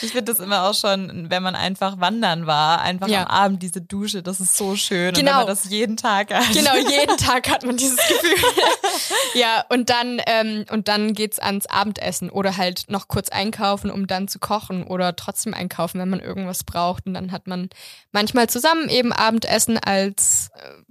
[0.00, 3.24] Ich finde das immer auch schon, wenn man einfach wandern war, einfach ja.
[3.24, 5.12] am Abend diese Dusche, das ist so schön.
[5.12, 5.18] Genau.
[5.18, 6.50] Und wenn man das jeden Tag hat.
[6.54, 8.36] Genau, jeden Tag hat man dieses Gefühl.
[9.34, 14.06] ja, und dann, ähm, und dann geht's ans Abendessen oder halt noch kurz einkaufen, um
[14.06, 17.06] dann zu kochen oder trotzdem einkaufen, wenn man irgendwas braucht.
[17.06, 17.68] Und dann hat man
[18.12, 20.37] manchmal zusammen eben Abendessen als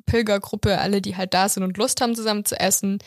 [0.05, 2.99] Pilgergruppe, alle, die halt da sind und Lust haben, zusammen zu essen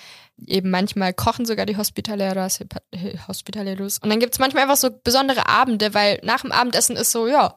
[0.46, 2.60] eben manchmal kochen sogar die Hospitaleras,
[3.28, 3.98] Hospitaleros.
[3.98, 7.26] Und dann gibt es manchmal einfach so besondere Abende, weil nach dem Abendessen ist so,
[7.26, 7.56] ja,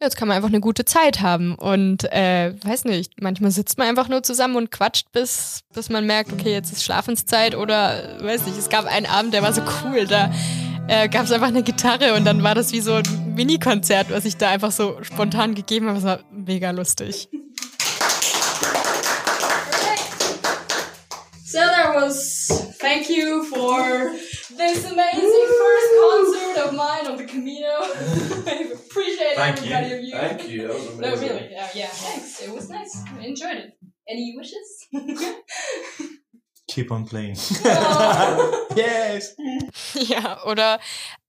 [0.00, 1.54] jetzt kann man einfach eine gute Zeit haben.
[1.54, 6.06] Und äh, weiß nicht, manchmal sitzt man einfach nur zusammen und quatscht, bis, bis man
[6.06, 9.62] merkt, okay, jetzt ist Schlafenszeit oder weiß nicht, es gab einen Abend, der war so
[9.84, 10.30] cool, da
[10.88, 14.24] äh, gab es einfach eine Gitarre und dann war das wie so ein Mini-Konzert, was
[14.24, 15.96] ich da einfach so spontan gegeben habe.
[15.96, 17.28] Das war mega lustig.
[21.50, 24.12] So there was thank you for
[24.56, 27.66] this amazing first concert of mine on the Camino.
[28.46, 29.96] I appreciate thank everybody you.
[29.96, 30.12] of you.
[30.12, 30.62] Thank you.
[30.68, 31.00] That was amazing.
[31.00, 31.48] No, really.
[31.50, 31.86] Yeah, yeah.
[31.88, 32.40] Thanks.
[32.40, 33.04] It was nice.
[33.18, 33.78] I enjoyed it.
[34.08, 34.86] Any wishes?
[36.68, 37.36] Keep on playing.
[37.64, 38.68] Oh.
[38.76, 39.34] yes.
[39.94, 40.78] Ja, oder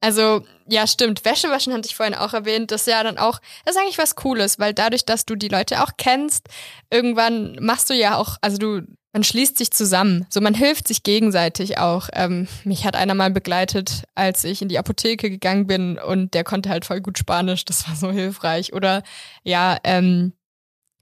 [0.01, 1.25] also ja, stimmt.
[1.25, 2.71] Wäsche waschen hatte ich vorhin auch erwähnt.
[2.71, 5.47] Das ist ja dann auch, das ist eigentlich was Cooles, weil dadurch, dass du die
[5.47, 6.47] Leute auch kennst,
[6.91, 10.25] irgendwann machst du ja auch, also du man schließt sich zusammen.
[10.29, 12.09] So, man hilft sich gegenseitig auch.
[12.13, 16.43] Ähm, mich hat einer mal begleitet, als ich in die Apotheke gegangen bin und der
[16.43, 17.65] konnte halt voll gut Spanisch.
[17.65, 18.73] Das war so hilfreich.
[18.73, 19.03] Oder
[19.43, 20.33] ja, ähm,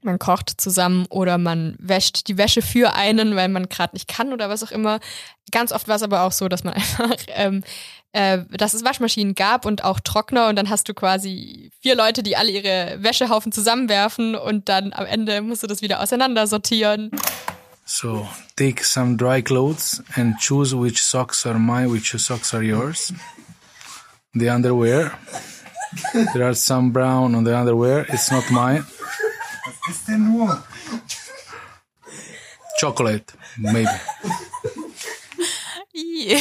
[0.02, 4.32] man kocht zusammen oder man wäscht die Wäsche für einen, weil man gerade nicht kann
[4.32, 5.00] oder was auch immer.
[5.50, 7.62] Ganz oft war es aber auch so, dass man einfach, ähm,
[8.12, 12.22] äh, dass es Waschmaschinen gab und auch Trockner und dann hast du quasi vier Leute,
[12.22, 17.10] die alle ihre Wäschehaufen zusammenwerfen und dann am Ende musst du das wieder auseinander sortieren.
[17.88, 23.12] So take some dry clothes and choose which socks are mine, which socks are yours.
[24.34, 25.18] The underwear.
[26.34, 28.04] There are some brown on the underwear.
[28.10, 28.84] It's not mine.
[32.78, 33.88] Chocolate, maybe.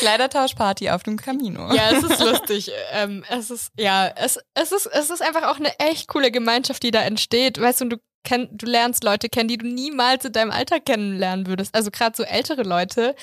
[0.00, 1.72] Kleidertauschparty auf dem Camino.
[1.72, 2.72] Ja, es ist lustig.
[2.90, 6.82] ähm, es ist, ja, es, es ist, es ist einfach auch eine echt coole Gemeinschaft,
[6.82, 7.60] die da entsteht.
[7.60, 7.96] Weißt du, du
[8.26, 11.74] kenn, du lernst Leute kennen, die du niemals in deinem Alter kennenlernen würdest.
[11.74, 13.14] Also gerade so ältere Leute.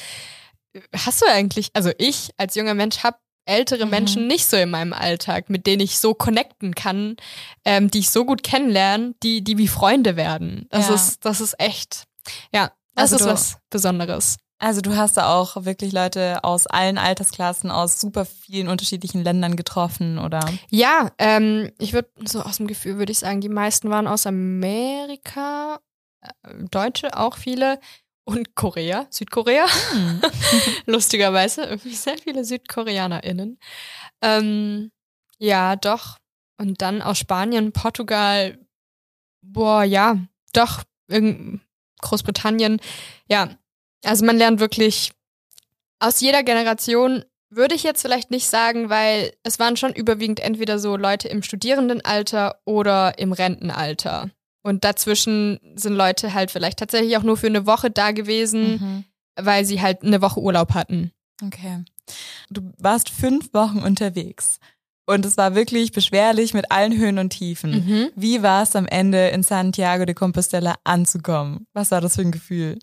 [0.95, 3.91] Hast du eigentlich, also ich als junger Mensch habe ältere mhm.
[3.91, 7.17] Menschen nicht so in meinem Alltag, mit denen ich so connecten kann,
[7.65, 10.65] ähm, die ich so gut kennenlerne, die, die wie Freunde werden.
[10.69, 10.95] Das ja.
[10.95, 12.05] ist, das ist echt,
[12.53, 14.37] ja, das also ist was Besonderes.
[14.59, 19.55] Also du hast da auch wirklich Leute aus allen Altersklassen, aus super vielen unterschiedlichen Ländern
[19.55, 20.39] getroffen, oder?
[20.69, 24.25] Ja, ähm, ich würde so aus dem Gefühl würde ich sagen, die meisten waren aus
[24.25, 25.79] Amerika,
[26.21, 26.29] äh,
[26.71, 27.79] Deutsche auch viele
[28.25, 29.65] und Korea, Südkorea.
[29.91, 30.21] Hm.
[30.85, 33.59] Lustigerweise irgendwie sehr viele SüdkoreanerInnen.
[34.21, 34.91] Ähm,
[35.39, 36.17] ja, doch.
[36.57, 38.57] Und dann aus Spanien, Portugal,
[39.41, 40.17] boah, ja,
[40.53, 40.83] doch,
[41.99, 42.79] Großbritannien.
[43.27, 43.49] Ja,
[44.03, 45.11] also man lernt wirklich
[45.99, 50.79] aus jeder Generation, würde ich jetzt vielleicht nicht sagen, weil es waren schon überwiegend entweder
[50.79, 54.29] so Leute im Studierendenalter oder im Rentenalter.
[54.63, 59.03] Und dazwischen sind Leute halt vielleicht tatsächlich auch nur für eine Woche da gewesen, mhm.
[59.35, 61.11] weil sie halt eine Woche Urlaub hatten.
[61.43, 61.83] Okay.
[62.49, 64.59] Du warst fünf Wochen unterwegs.
[65.05, 67.71] Und es war wirklich beschwerlich mit allen Höhen und Tiefen.
[67.71, 68.09] Mhm.
[68.15, 71.67] Wie war es am Ende in Santiago de Compostela anzukommen?
[71.73, 72.79] Was war das für ein Gefühl?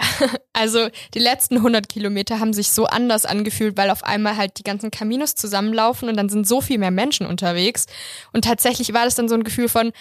[0.52, 4.62] Also die letzten 100 Kilometer haben sich so anders angefühlt, weil auf einmal halt die
[4.62, 7.86] ganzen Caminos zusammenlaufen und dann sind so viel mehr Menschen unterwegs.
[8.32, 9.92] Und tatsächlich war das dann so ein Gefühl von,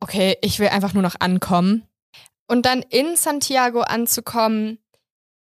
[0.00, 1.86] okay, ich will einfach nur noch ankommen.
[2.48, 4.78] Und dann in Santiago anzukommen,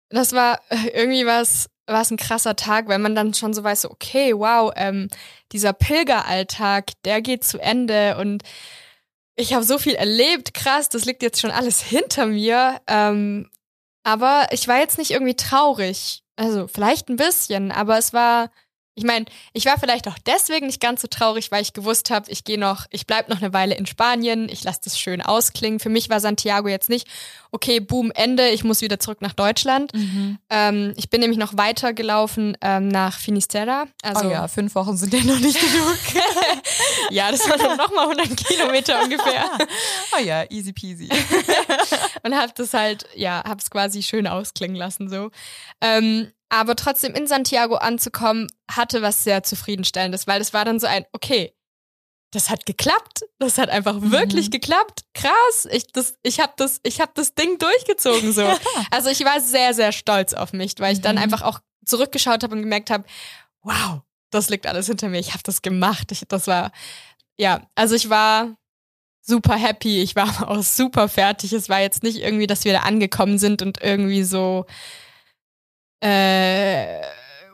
[0.09, 3.63] das war äh, irgendwie was, war es ein krasser Tag, weil man dann schon so
[3.63, 5.09] weiß, okay, wow, ähm,
[5.51, 8.43] dieser Pilgeralltag, der geht zu Ende und
[9.35, 12.79] ich habe so viel erlebt, krass, das liegt jetzt schon alles hinter mir.
[12.87, 13.49] Ähm,
[14.05, 16.23] aber ich war jetzt nicht irgendwie traurig.
[16.37, 18.51] Also vielleicht ein bisschen, aber es war
[18.97, 22.31] ich meine, ich war vielleicht auch deswegen nicht ganz so traurig, weil ich gewusst habe,
[22.31, 25.81] ich gehe noch, ich bleib noch eine Weile in Spanien, ich lasse das schön ausklingen.
[25.81, 27.05] Für mich war Santiago jetzt nicht,
[27.51, 29.93] okay, boom, Ende, ich muss wieder zurück nach Deutschland.
[29.93, 30.39] Mhm.
[30.49, 33.85] Ähm, ich bin nämlich noch weiter gelaufen ähm, nach Finisterra.
[34.01, 35.97] Also, oh ja, fünf Wochen sind ja noch nicht genug.
[37.09, 39.45] ja, das waren nochmal 100 Kilometer ungefähr.
[40.17, 41.09] oh ja, easy peasy.
[42.23, 45.31] Und habe das halt, ja, habe es quasi schön ausklingen lassen so.
[45.81, 50.87] Ähm, aber trotzdem in Santiago anzukommen, hatte was sehr zufriedenstellendes, weil es war dann so
[50.87, 51.53] ein, okay,
[52.31, 54.11] das hat geklappt, das hat einfach mhm.
[54.11, 58.43] wirklich geklappt, krass, ich das, ich habe das, ich habe das Ding durchgezogen so.
[58.91, 61.23] Also ich war sehr, sehr stolz auf mich, weil ich dann mhm.
[61.23, 63.03] einfach auch zurückgeschaut habe und gemerkt habe,
[63.61, 64.01] wow,
[64.31, 66.71] das liegt alles hinter mir, ich habe das gemacht, ich, das war,
[67.37, 68.55] ja, also ich war
[69.21, 72.79] super happy, ich war auch super fertig, es war jetzt nicht irgendwie, dass wir da
[72.79, 74.65] angekommen sind und irgendwie so
[76.05, 77.01] äh,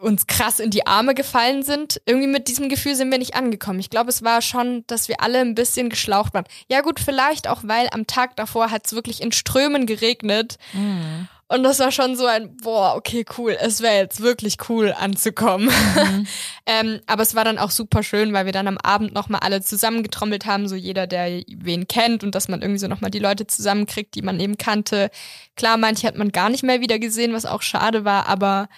[0.01, 2.01] uns krass in die Arme gefallen sind.
[2.05, 3.79] Irgendwie mit diesem Gefühl sind wir nicht angekommen.
[3.79, 6.45] Ich glaube, es war schon, dass wir alle ein bisschen geschlaucht waren.
[6.67, 10.57] Ja gut, vielleicht auch, weil am Tag davor hat es wirklich in Strömen geregnet.
[10.73, 11.27] Mhm.
[11.51, 15.67] Und das war schon so ein, boah, okay, cool, es wäre jetzt wirklich cool anzukommen.
[15.67, 16.27] Mhm.
[16.65, 19.61] ähm, aber es war dann auch super schön, weil wir dann am Abend nochmal alle
[19.61, 23.47] zusammengetrommelt haben, so jeder, der wen kennt und dass man irgendwie so nochmal die Leute
[23.47, 25.11] zusammenkriegt, die man eben kannte.
[25.57, 28.69] Klar, manche hat man gar nicht mehr wieder gesehen, was auch schade war, aber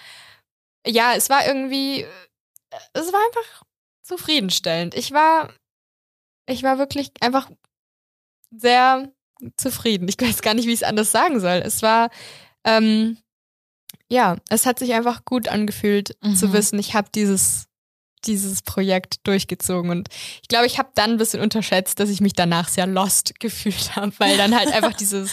[0.83, 2.07] ja, es war irgendwie,
[2.93, 3.63] es war einfach
[4.01, 4.95] zufriedenstellend.
[4.95, 5.53] Ich war,
[6.47, 7.51] ich war wirklich einfach
[8.49, 9.11] sehr
[9.57, 10.07] zufrieden.
[10.07, 11.61] Ich weiß gar nicht, wie ich es anders sagen soll.
[11.63, 12.09] Es war
[12.65, 13.17] ähm,
[14.09, 16.35] ja, es hat sich einfach gut angefühlt mhm.
[16.35, 17.67] zu wissen, ich habe dieses
[18.25, 20.07] dieses Projekt durchgezogen und
[20.41, 23.97] ich glaube, ich habe dann ein bisschen unterschätzt, dass ich mich danach sehr lost gefühlt
[23.97, 25.31] habe, weil dann halt einfach dieses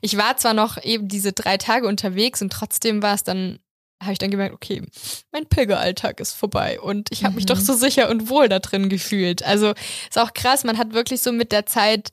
[0.00, 3.58] ich war zwar noch eben diese drei Tage unterwegs und trotzdem war es dann
[4.02, 4.82] habe ich dann gemerkt, okay,
[5.30, 7.36] mein Pilgeralltag ist vorbei und ich habe mhm.
[7.36, 7.64] mich doch mhm.
[7.64, 9.42] so sicher und wohl da drin gefühlt.
[9.42, 9.74] Also
[10.08, 12.08] ist auch krass, man hat wirklich so mit der Zeit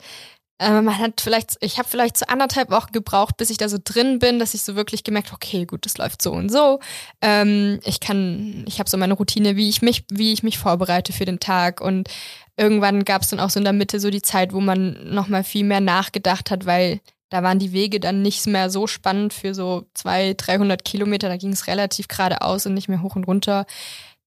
[0.59, 3.77] äh, man hat vielleicht, ich habe vielleicht so anderthalb Wochen gebraucht, bis ich da so
[3.83, 6.79] drin bin, dass ich so wirklich gemerkt, okay, gut, das läuft so und so.
[7.21, 11.13] Ähm, ich kann, ich habe so meine Routine, wie ich mich, wie ich mich vorbereite
[11.13, 12.09] für den Tag und
[12.57, 15.43] irgendwann gab es dann auch so in der Mitte so die Zeit, wo man nochmal
[15.43, 19.53] viel mehr nachgedacht hat, weil da waren die Wege dann nicht mehr so spannend für
[19.53, 21.27] so zwei, 300 Kilometer.
[21.27, 23.65] Da ging es relativ geradeaus und nicht mehr hoch und runter.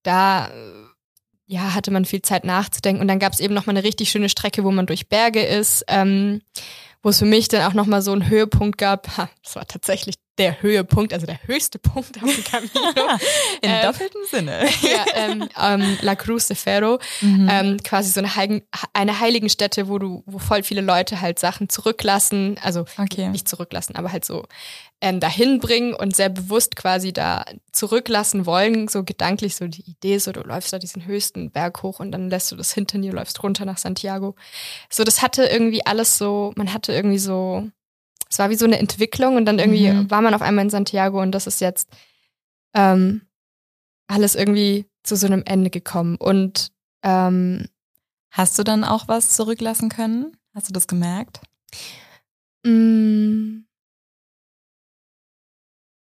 [0.03, 0.51] Da
[1.51, 3.03] ja, hatte man viel Zeit nachzudenken.
[3.03, 5.42] Und dann gab es eben noch mal eine richtig schöne Strecke, wo man durch Berge
[5.42, 6.42] ist, ähm,
[7.03, 9.16] wo es für mich dann auch noch mal so einen Höhepunkt gab.
[9.16, 12.70] Ha, das war tatsächlich der Höhepunkt, also der höchste Punkt auf dem Camino.
[13.62, 14.68] Im ähm, doppelten Sinne.
[14.83, 17.49] ja, ähm, ähm, La Cruz de Ferro, mhm.
[17.51, 21.68] ähm, quasi so eine, Heiligen, eine Heiligenstätte, wo du, wo voll viele Leute halt Sachen
[21.68, 23.28] zurücklassen, also okay.
[23.28, 24.47] nicht zurücklassen, aber halt so
[25.03, 30.18] ähm, dahin bringen und sehr bewusst quasi da zurücklassen wollen, so gedanklich so die Idee,
[30.18, 33.12] so du läufst da diesen höchsten Berg hoch und dann lässt du das hinter dir,
[33.12, 34.35] läufst runter nach Santiago.
[34.91, 37.70] So, das hatte irgendwie alles so, man hatte irgendwie so
[38.31, 40.11] es war wie so eine Entwicklung und dann irgendwie mhm.
[40.11, 41.91] war man auf einmal in Santiago und das ist jetzt
[42.74, 43.22] ähm,
[44.07, 46.16] alles irgendwie zu so einem Ende gekommen.
[46.16, 46.72] Und
[47.03, 47.66] ähm,
[48.31, 50.37] hast du dann auch was zurücklassen können?
[50.55, 51.41] Hast du das gemerkt?
[52.64, 53.61] Mm,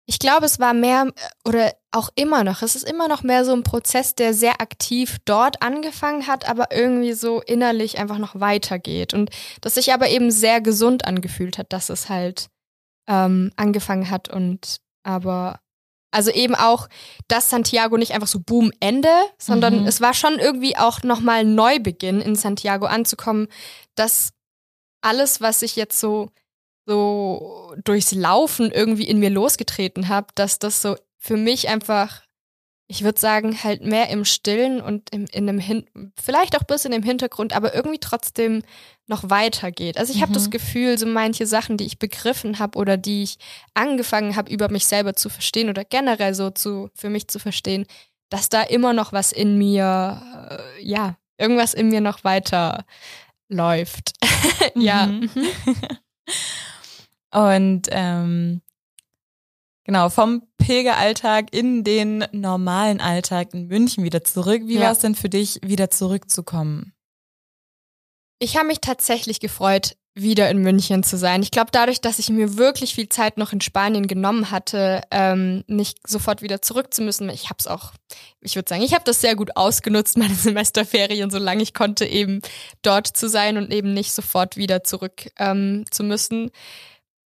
[0.10, 1.14] ich glaube, es war mehr
[1.45, 5.18] oder auch immer noch, es ist immer noch mehr so ein Prozess, der sehr aktiv
[5.24, 9.14] dort angefangen hat, aber irgendwie so innerlich einfach noch weitergeht.
[9.14, 9.30] Und
[9.62, 12.47] das sich aber eben sehr gesund angefühlt hat, dass es halt
[13.07, 15.60] ähm, angefangen hat und aber
[16.10, 16.89] also eben auch,
[17.28, 19.88] dass Santiago nicht einfach so Boom Ende, sondern mhm.
[19.88, 23.47] es war schon irgendwie auch nochmal Neubeginn in Santiago anzukommen,
[23.93, 24.32] dass
[25.01, 26.32] alles, was ich jetzt so
[26.90, 32.24] so durchs Laufen irgendwie in mir losgetreten habe, dass das so für mich einfach,
[32.88, 35.86] ich würde sagen, halt mehr im Stillen und im, in einem Hin
[36.20, 38.64] vielleicht auch ein bisschen im Hintergrund, aber irgendwie trotzdem
[39.06, 40.00] noch weitergeht.
[40.00, 40.24] Also ich mhm.
[40.24, 43.38] habe das Gefühl, so manche Sachen, die ich begriffen habe oder die ich
[43.76, 47.86] angefangen habe, über mich selber zu verstehen oder generell so zu für mich zu verstehen,
[48.30, 52.84] dass da immer noch was in mir, äh, ja, irgendwas in mir noch weiter
[53.48, 54.14] läuft.
[54.74, 55.06] ja.
[55.06, 55.30] Mhm.
[57.32, 58.62] Und ähm,
[59.84, 64.64] genau, vom Pilgeralltag in den normalen Alltag in München wieder zurück.
[64.66, 64.82] Wie ja.
[64.82, 66.94] war es denn für dich, wieder zurückzukommen?
[68.40, 71.44] Ich habe mich tatsächlich gefreut, wieder in München zu sein.
[71.44, 75.64] Ich glaube, dadurch, dass ich mir wirklich viel Zeit noch in Spanien genommen hatte, ähm,
[75.68, 77.30] nicht sofort wieder zurück zu müssen.
[77.30, 77.94] Ich habe es auch,
[78.42, 82.42] ich würde sagen, ich habe das sehr gut ausgenutzt, meine Semesterferien, solange ich konnte, eben
[82.82, 86.52] dort zu sein und eben nicht sofort wieder zurück ähm, zu müssen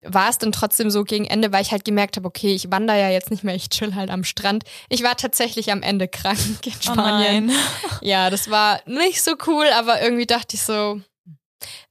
[0.02, 2.98] war es dann trotzdem so gegen Ende, weil ich halt gemerkt habe, okay, ich wandere
[2.98, 4.64] ja jetzt nicht mehr, ich chill halt am Strand.
[4.88, 7.50] Ich war tatsächlich am Ende krank in oh Spanien.
[7.50, 11.00] Oh ja, das war nicht so cool, aber irgendwie dachte ich so,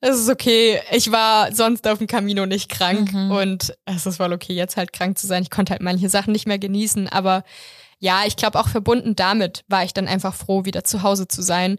[0.01, 0.81] es ist okay.
[0.91, 3.31] Ich war sonst auf dem Camino nicht krank mhm.
[3.31, 5.43] und es ist voll okay, jetzt halt krank zu sein.
[5.43, 7.43] Ich konnte halt manche Sachen nicht mehr genießen, aber
[7.99, 11.41] ja, ich glaube auch verbunden damit war ich dann einfach froh, wieder zu Hause zu
[11.41, 11.77] sein,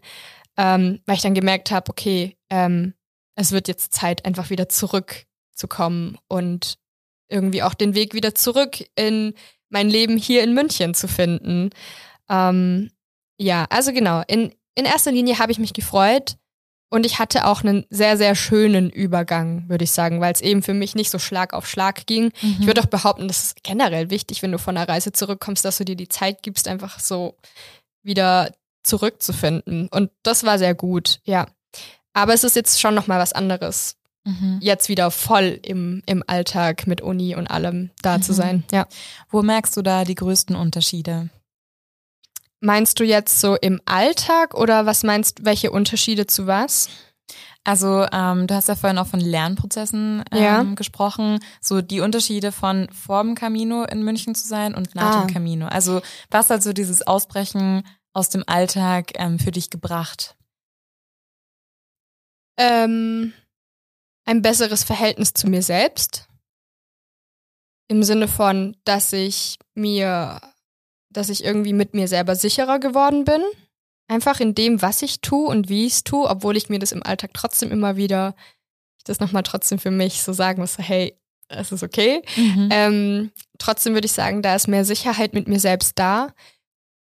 [0.57, 2.93] ähm, weil ich dann gemerkt habe, okay, ähm,
[3.35, 6.77] es wird jetzt Zeit, einfach wieder zurück zu kommen und
[7.29, 9.33] irgendwie auch den Weg wieder zurück in
[9.69, 11.71] mein Leben hier in München zu finden.
[12.29, 12.91] Ähm,
[13.37, 16.37] ja, also genau, in, in erster Linie habe ich mich gefreut
[16.93, 20.61] und ich hatte auch einen sehr, sehr schönen Übergang, würde ich sagen, weil es eben
[20.61, 22.25] für mich nicht so Schlag auf Schlag ging.
[22.41, 22.57] Mhm.
[22.59, 25.79] Ich würde auch behaupten, das ist generell wichtig, wenn du von einer Reise zurückkommst, dass
[25.79, 27.35] du dir die Zeit gibst, einfach so
[28.03, 29.87] wieder zurückzufinden.
[29.87, 31.47] Und das war sehr gut, ja.
[32.13, 34.59] Aber es ist jetzt schon nochmal was anderes, mhm.
[34.61, 38.21] jetzt wieder voll im, im Alltag mit Uni und allem da mhm.
[38.21, 38.63] zu sein.
[38.71, 38.87] Ja.
[39.29, 41.29] Wo merkst du da die größten Unterschiede?
[42.59, 46.89] Meinst du jetzt so im Alltag oder was meinst, welche Unterschiede zu was?
[47.65, 50.63] Also ähm, du hast ja vorhin auch von Lernprozessen ähm, ja.
[50.63, 55.21] gesprochen, so die Unterschiede von vor dem Camino in München zu sein und nach ah.
[55.21, 55.67] dem Camino.
[55.67, 60.35] Also was hat so dieses Ausbrechen aus dem Alltag ähm, für dich gebracht?
[62.57, 63.33] Ähm,
[64.25, 66.27] ein besseres Verhältnis zu mir selbst.
[67.87, 70.39] Im Sinne von, dass ich mir,
[71.09, 73.41] dass ich irgendwie mit mir selber sicherer geworden bin.
[74.07, 76.91] Einfach in dem, was ich tue und wie ich es tue, obwohl ich mir das
[76.91, 78.35] im Alltag trotzdem immer wieder,
[78.97, 81.17] ich das nochmal trotzdem für mich so sagen muss, hey,
[81.49, 82.21] es ist okay.
[82.35, 82.69] Mhm.
[82.71, 86.33] Ähm, trotzdem würde ich sagen, da ist mehr Sicherheit mit mir selbst da.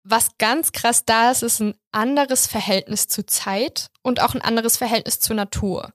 [0.04, 4.78] Was ganz krass da ist, ist ein anderes Verhältnis zu Zeit und auch ein anderes
[4.78, 5.94] Verhältnis zur Natur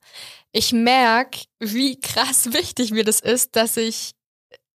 [0.53, 4.13] ich merke, wie krass wichtig mir das ist, dass ich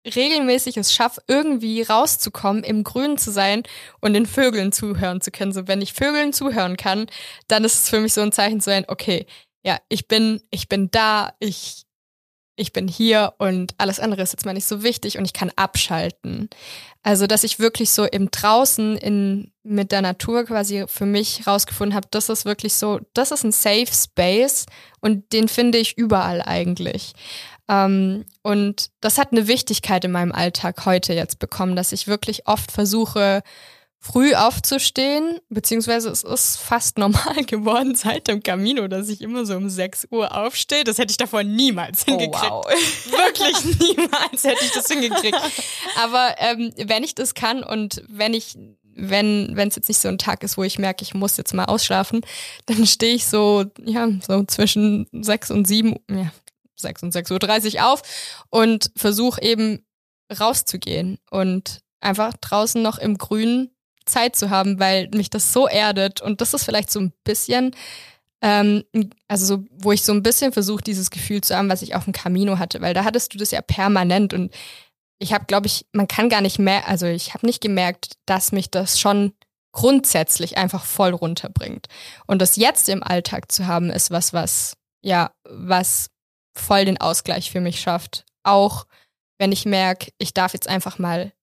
[0.06, 3.64] regelmäßig es schaffe, irgendwie rauszukommen, im Grünen zu sein
[4.02, 5.52] und den Vögeln zuhören zu können.
[5.52, 7.08] So, wenn ich Vögeln zuhören kann,
[7.48, 9.26] dann ist es für mich so ein Zeichen zu sein, okay,
[9.64, 11.85] ja, ich bin, ich bin da, ich,
[12.56, 15.52] ich bin hier und alles andere ist jetzt mal nicht so wichtig und ich kann
[15.56, 16.50] abschalten.
[17.04, 21.96] Also, dass ich wirklich so im Draußen in, mit der Natur quasi für mich rausgefunden
[21.96, 24.66] habe, das ist wirklich so, das ist ein Safe Space
[25.02, 27.14] und den finde ich überall eigentlich.
[27.68, 32.48] Ähm, und das hat eine Wichtigkeit in meinem Alltag heute jetzt bekommen, dass ich wirklich
[32.48, 33.44] oft versuche,
[34.06, 39.56] früh aufzustehen, beziehungsweise es ist fast normal geworden seit dem Camino, dass ich immer so
[39.56, 40.84] um 6 Uhr aufstehe.
[40.84, 42.52] Das hätte ich davor niemals oh, hingekriegt.
[42.52, 42.66] Oh, wow.
[43.12, 45.40] Wirklich niemals hätte ich das hingekriegt.
[46.02, 48.58] Aber ähm, wenn ich das kann und wenn ich
[48.98, 51.54] wenn wenn es jetzt nicht so ein Tag ist, wo ich merke, ich muss jetzt
[51.54, 52.22] mal ausschlafen,
[52.68, 56.32] dann stehe ich so ja so zwischen sechs und sieben, ja
[56.78, 58.02] sechs und sechs Uhr dreißig auf
[58.50, 59.86] und versuche eben
[60.40, 63.75] rauszugehen und einfach draußen noch im Grünen
[64.06, 66.22] Zeit zu haben, weil mich das so erdet.
[66.22, 67.76] Und das ist vielleicht so ein bisschen,
[68.42, 68.84] ähm,
[69.28, 72.06] also so, wo ich so ein bisschen versuche, dieses Gefühl zu haben, was ich auf
[72.06, 74.54] dem Camino hatte, weil da hattest du das ja permanent und
[75.18, 78.52] ich habe, glaube ich, man kann gar nicht mehr, also ich habe nicht gemerkt, dass
[78.52, 79.34] mich das schon
[79.72, 81.88] grundsätzlich einfach voll runterbringt.
[82.28, 86.10] Und das jetzt im Alltag zu haben, ist was, was, ja, was
[86.54, 88.26] voll den Ausgleich für mich schafft.
[88.44, 88.86] Auch
[89.38, 91.34] wenn ich merke, ich darf jetzt einfach mal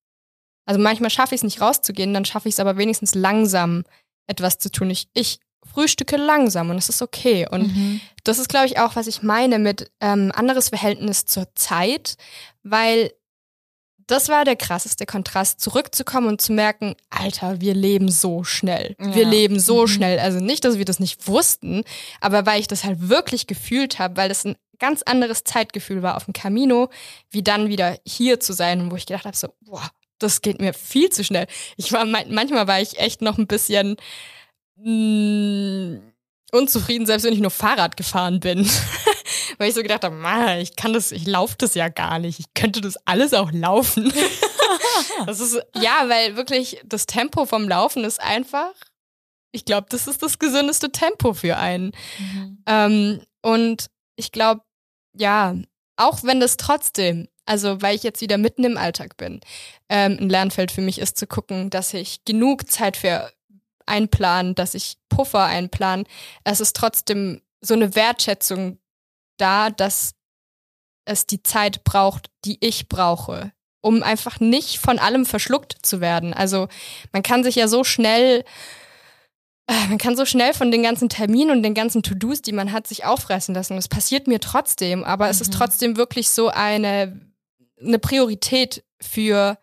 [0.65, 3.85] also manchmal schaffe ich es nicht rauszugehen, dann schaffe ich es aber wenigstens langsam
[4.27, 4.91] etwas zu tun.
[4.91, 7.47] Ich, ich frühstücke langsam und es ist okay.
[7.51, 8.01] Und mhm.
[8.25, 12.17] das ist, glaube ich, auch, was ich meine mit ähm, anderes Verhältnis zur Zeit,
[12.63, 13.13] weil
[14.07, 18.97] das war der krasseste Kontrast, zurückzukommen und zu merken, Alter, wir leben so schnell.
[19.01, 19.15] Ja.
[19.15, 19.89] Wir leben so mhm.
[19.89, 20.19] schnell.
[20.19, 21.85] Also nicht, dass wir das nicht wussten,
[22.21, 26.17] aber weil ich das halt wirklich gefühlt habe, weil das ein ganz anderes Zeitgefühl war
[26.17, 26.91] auf dem Camino,
[27.31, 29.89] wie dann wieder hier zu sein wo ich gedacht habe, so, boah,
[30.23, 31.47] das geht mir viel zu schnell.
[31.77, 33.97] Ich war manchmal war ich echt noch ein bisschen
[34.77, 36.12] mh, mm,
[36.53, 38.68] unzufrieden, selbst wenn ich nur Fahrrad gefahren bin.
[39.59, 42.39] Weil ich so gedacht habe, ich kann das, ich laufe das ja gar nicht.
[42.39, 44.12] Ich könnte das alles auch laufen.
[45.27, 48.73] das ist, ja, weil wirklich das Tempo vom Laufen ist einfach,
[49.53, 51.93] ich glaube, das ist das gesündeste Tempo für einen.
[52.18, 52.62] Mhm.
[52.66, 54.62] Ähm, und ich glaube,
[55.14, 55.57] ja,
[55.97, 59.40] auch wenn das trotzdem also weil ich jetzt wieder mitten im Alltag bin.
[59.88, 63.32] Ähm, ein Lernfeld für mich ist zu gucken, dass ich genug Zeit für
[63.86, 66.07] einplanen, dass ich Puffer einplanen.
[66.45, 68.78] Es ist trotzdem so eine Wertschätzung
[69.38, 70.14] da, dass
[71.05, 76.32] es die Zeit braucht, die ich brauche, um einfach nicht von allem verschluckt zu werden.
[76.32, 76.68] Also
[77.12, 78.45] man kann sich ja so schnell
[79.66, 82.72] äh, man kann so schnell von den ganzen Terminen und den ganzen To-Dos, die man
[82.72, 83.76] hat, sich auffressen lassen.
[83.76, 85.30] Das passiert mir trotzdem, aber mhm.
[85.30, 85.59] es ist mhm.
[85.59, 87.32] trotzdem wirklich so eine
[87.85, 89.59] eine Priorität für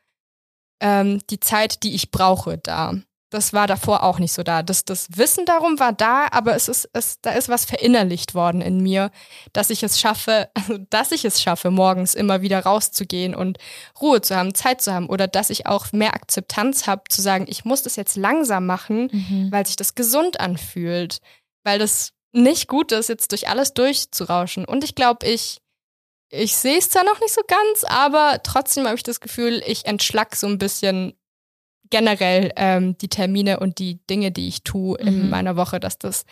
[0.80, 2.94] ähm, die Zeit, die ich brauche, da.
[3.32, 4.64] Das war davor auch nicht so da.
[4.64, 8.62] Das, das Wissen darum war da, aber es ist, es, da ist was verinnerlicht worden
[8.62, 9.12] in mir,
[9.54, 13.60] dass ich es schaffe, also dass ich es schaffe, morgens immer wieder rauszugehen und
[14.02, 17.46] Ruhe zu haben, Zeit zu haben oder dass ich auch mehr Akzeptanz habe, zu sagen,
[17.48, 19.52] ich muss das jetzt langsam machen, mhm.
[19.52, 21.20] weil sich das gesund anfühlt,
[21.64, 24.66] weil das nicht gut ist, jetzt durch alles durchzurauschen.
[24.66, 25.62] Und ich glaube, ich
[26.30, 29.86] ich sehe es zwar noch nicht so ganz, aber trotzdem habe ich das Gefühl, ich
[29.86, 31.14] entschlack so ein bisschen
[31.90, 35.08] generell ähm, die Termine und die Dinge, die ich tue mhm.
[35.08, 36.26] in meiner Woche, dass das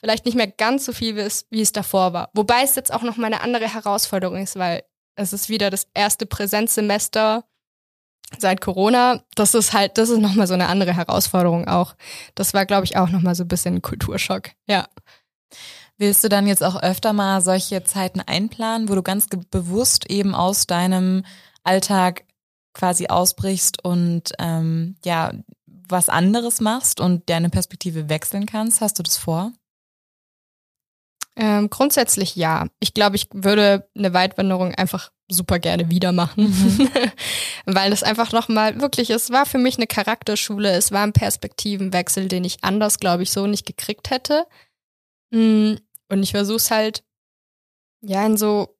[0.00, 2.30] vielleicht nicht mehr ganz so viel ist, wie es davor war.
[2.34, 4.82] Wobei es jetzt auch noch mal eine andere Herausforderung ist, weil
[5.16, 7.44] es ist wieder das erste Präsenzsemester
[8.38, 9.24] seit Corona.
[9.34, 11.94] Das ist halt, das ist noch mal so eine andere Herausforderung auch.
[12.34, 14.50] Das war, glaube ich, auch noch mal so ein bisschen ein Kulturschock.
[14.66, 14.88] Ja.
[15.98, 20.34] Willst du dann jetzt auch öfter mal solche Zeiten einplanen, wo du ganz bewusst eben
[20.34, 21.24] aus deinem
[21.64, 22.24] Alltag
[22.72, 25.32] quasi ausbrichst und ähm, ja
[25.90, 28.80] was anderes machst und deine Perspektive wechseln kannst?
[28.80, 29.52] Hast du das vor?
[31.36, 32.66] Ähm, grundsätzlich ja.
[32.80, 36.90] Ich glaube, ich würde eine Weitwanderung einfach super gerne wieder machen, mhm.
[37.66, 42.28] weil das einfach nochmal wirklich, es war für mich eine Charakterschule, es war ein Perspektivenwechsel,
[42.28, 44.46] den ich anders, glaube ich, so nicht gekriegt hätte.
[45.30, 45.74] Mm,
[46.08, 47.04] und ich versuche es halt,
[48.00, 48.76] ja, in so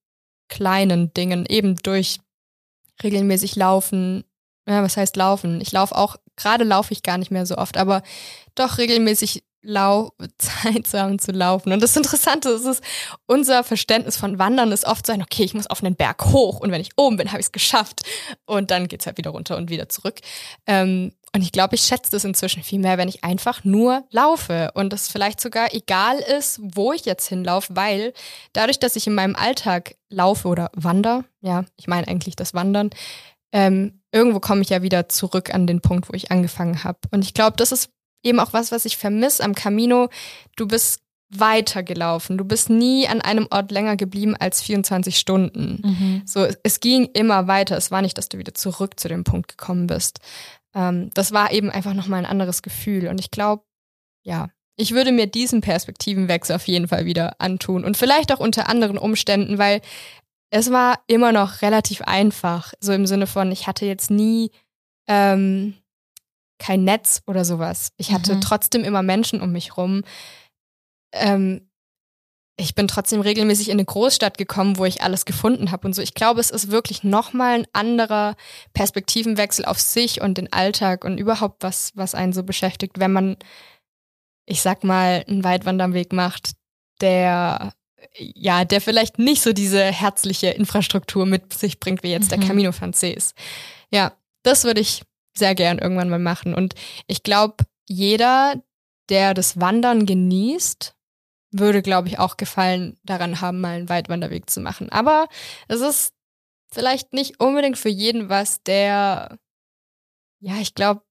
[0.49, 2.20] kleinen Dingen, eben durch
[3.03, 4.24] regelmäßig laufen.
[4.66, 5.61] Ja, was heißt laufen?
[5.61, 8.03] Ich laufe auch, gerade laufe ich gar nicht mehr so oft, aber
[8.55, 11.72] doch regelmäßig Lau Zeit zu haben zu laufen.
[11.72, 12.83] Und das Interessante ist, ist,
[13.26, 16.61] unser Verständnis von Wandern ist oft so ein, okay, ich muss auf einen Berg hoch
[16.61, 18.03] und wenn ich oben bin, habe ich es geschafft.
[18.47, 20.20] Und dann geht's halt wieder runter und wieder zurück.
[20.66, 24.70] Ähm, und ich glaube, ich schätze das inzwischen viel mehr, wenn ich einfach nur laufe
[24.74, 28.14] und es vielleicht sogar egal ist, wo ich jetzt hinlaufe, weil
[28.55, 32.91] dadurch, dass ich in meinem Alltag laufe oder wander, ja, ich meine eigentlich das Wandern,
[33.53, 36.99] ähm, irgendwo komme ich ja wieder zurück an den Punkt, wo ich angefangen habe.
[37.11, 37.91] Und ich glaube, das ist
[38.22, 40.09] eben auch was, was ich vermisse am Camino.
[40.57, 41.01] Du bist
[41.31, 42.39] weitergelaufen.
[42.39, 45.83] Du bist nie an einem Ort länger geblieben als 24 Stunden.
[45.85, 46.22] Mhm.
[46.24, 47.76] So, es ging immer weiter.
[47.76, 50.20] Es war nicht, dass du wieder zurück zu dem Punkt gekommen bist.
[50.75, 53.09] Ähm, das war eben einfach nochmal ein anderes Gefühl.
[53.09, 53.64] Und ich glaube,
[54.25, 57.85] ja, ich würde mir diesen Perspektivenwechsel auf jeden Fall wieder antun.
[57.85, 59.81] Und vielleicht auch unter anderen Umständen, weil
[60.51, 62.73] es war immer noch relativ einfach.
[62.81, 64.51] So im Sinne von, ich hatte jetzt nie
[65.09, 65.75] ähm,
[66.59, 67.93] kein Netz oder sowas.
[67.97, 68.41] Ich hatte mhm.
[68.41, 70.03] trotzdem immer Menschen um mich rum.
[71.12, 71.68] Ähm,
[72.61, 76.03] ich bin trotzdem regelmäßig in eine Großstadt gekommen, wo ich alles gefunden habe und so.
[76.03, 78.35] Ich glaube, es ist wirklich nochmal ein anderer
[78.75, 83.37] Perspektivenwechsel auf sich und den Alltag und überhaupt was, was einen so beschäftigt, wenn man,
[84.45, 86.53] ich sag mal, einen Weitwanderweg macht,
[87.01, 87.73] der
[88.17, 92.41] ja, der vielleicht nicht so diese herzliche Infrastruktur mit sich bringt, wie jetzt mhm.
[92.41, 93.35] der Camino Frances.
[93.93, 95.03] Ja, das würde ich
[95.37, 96.55] sehr gern irgendwann mal machen.
[96.55, 96.75] Und
[97.07, 98.63] ich glaube, jeder,
[99.09, 100.95] der das Wandern genießt,
[101.51, 104.90] würde, glaube ich, auch Gefallen daran haben, mal einen Weitwanderweg zu machen.
[104.90, 105.28] Aber
[105.68, 106.12] es ist
[106.70, 109.38] vielleicht nicht unbedingt für jeden was, der,
[110.40, 111.03] ja, ich glaube,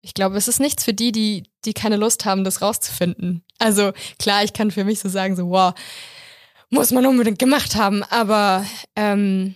[0.00, 3.42] ich glaube, es ist nichts für die, die, die keine Lust haben, das rauszufinden.
[3.58, 5.72] Also klar, ich kann für mich so sagen, so, wow,
[6.68, 8.66] muss man unbedingt gemacht haben, aber
[8.96, 9.54] ähm,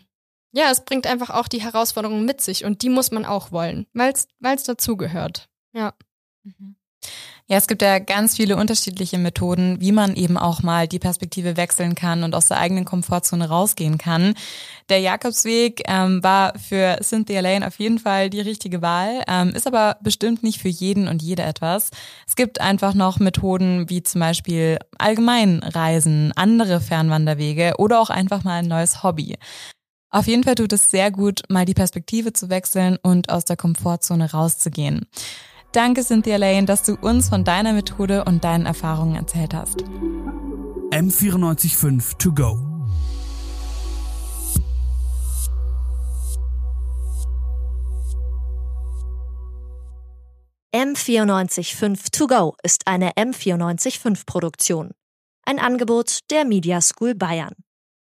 [0.52, 3.86] ja, es bringt einfach auch die Herausforderungen mit sich und die muss man auch wollen,
[3.92, 5.48] weil es dazugehört.
[5.72, 5.94] Ja.
[6.44, 6.76] Mhm.
[7.50, 11.56] Ja, es gibt ja ganz viele unterschiedliche Methoden, wie man eben auch mal die Perspektive
[11.56, 14.34] wechseln kann und aus der eigenen Komfortzone rausgehen kann.
[14.90, 19.66] Der Jakobsweg ähm, war für Cynthia Lane auf jeden Fall die richtige Wahl, ähm, ist
[19.66, 21.90] aber bestimmt nicht für jeden und jede etwas.
[22.26, 28.58] Es gibt einfach noch Methoden wie zum Beispiel Allgemeinreisen, andere Fernwanderwege oder auch einfach mal
[28.58, 29.36] ein neues Hobby.
[30.10, 33.56] Auf jeden Fall tut es sehr gut, mal die Perspektive zu wechseln und aus der
[33.56, 35.06] Komfortzone rauszugehen.
[35.72, 39.84] Danke, Cynthia Lane, dass du uns von deiner Methode und deinen Erfahrungen erzählt hast.
[40.90, 42.58] M945 to go.
[50.74, 54.92] M945 to go ist eine M945 Produktion.
[55.44, 57.54] Ein Angebot der Media School Bayern.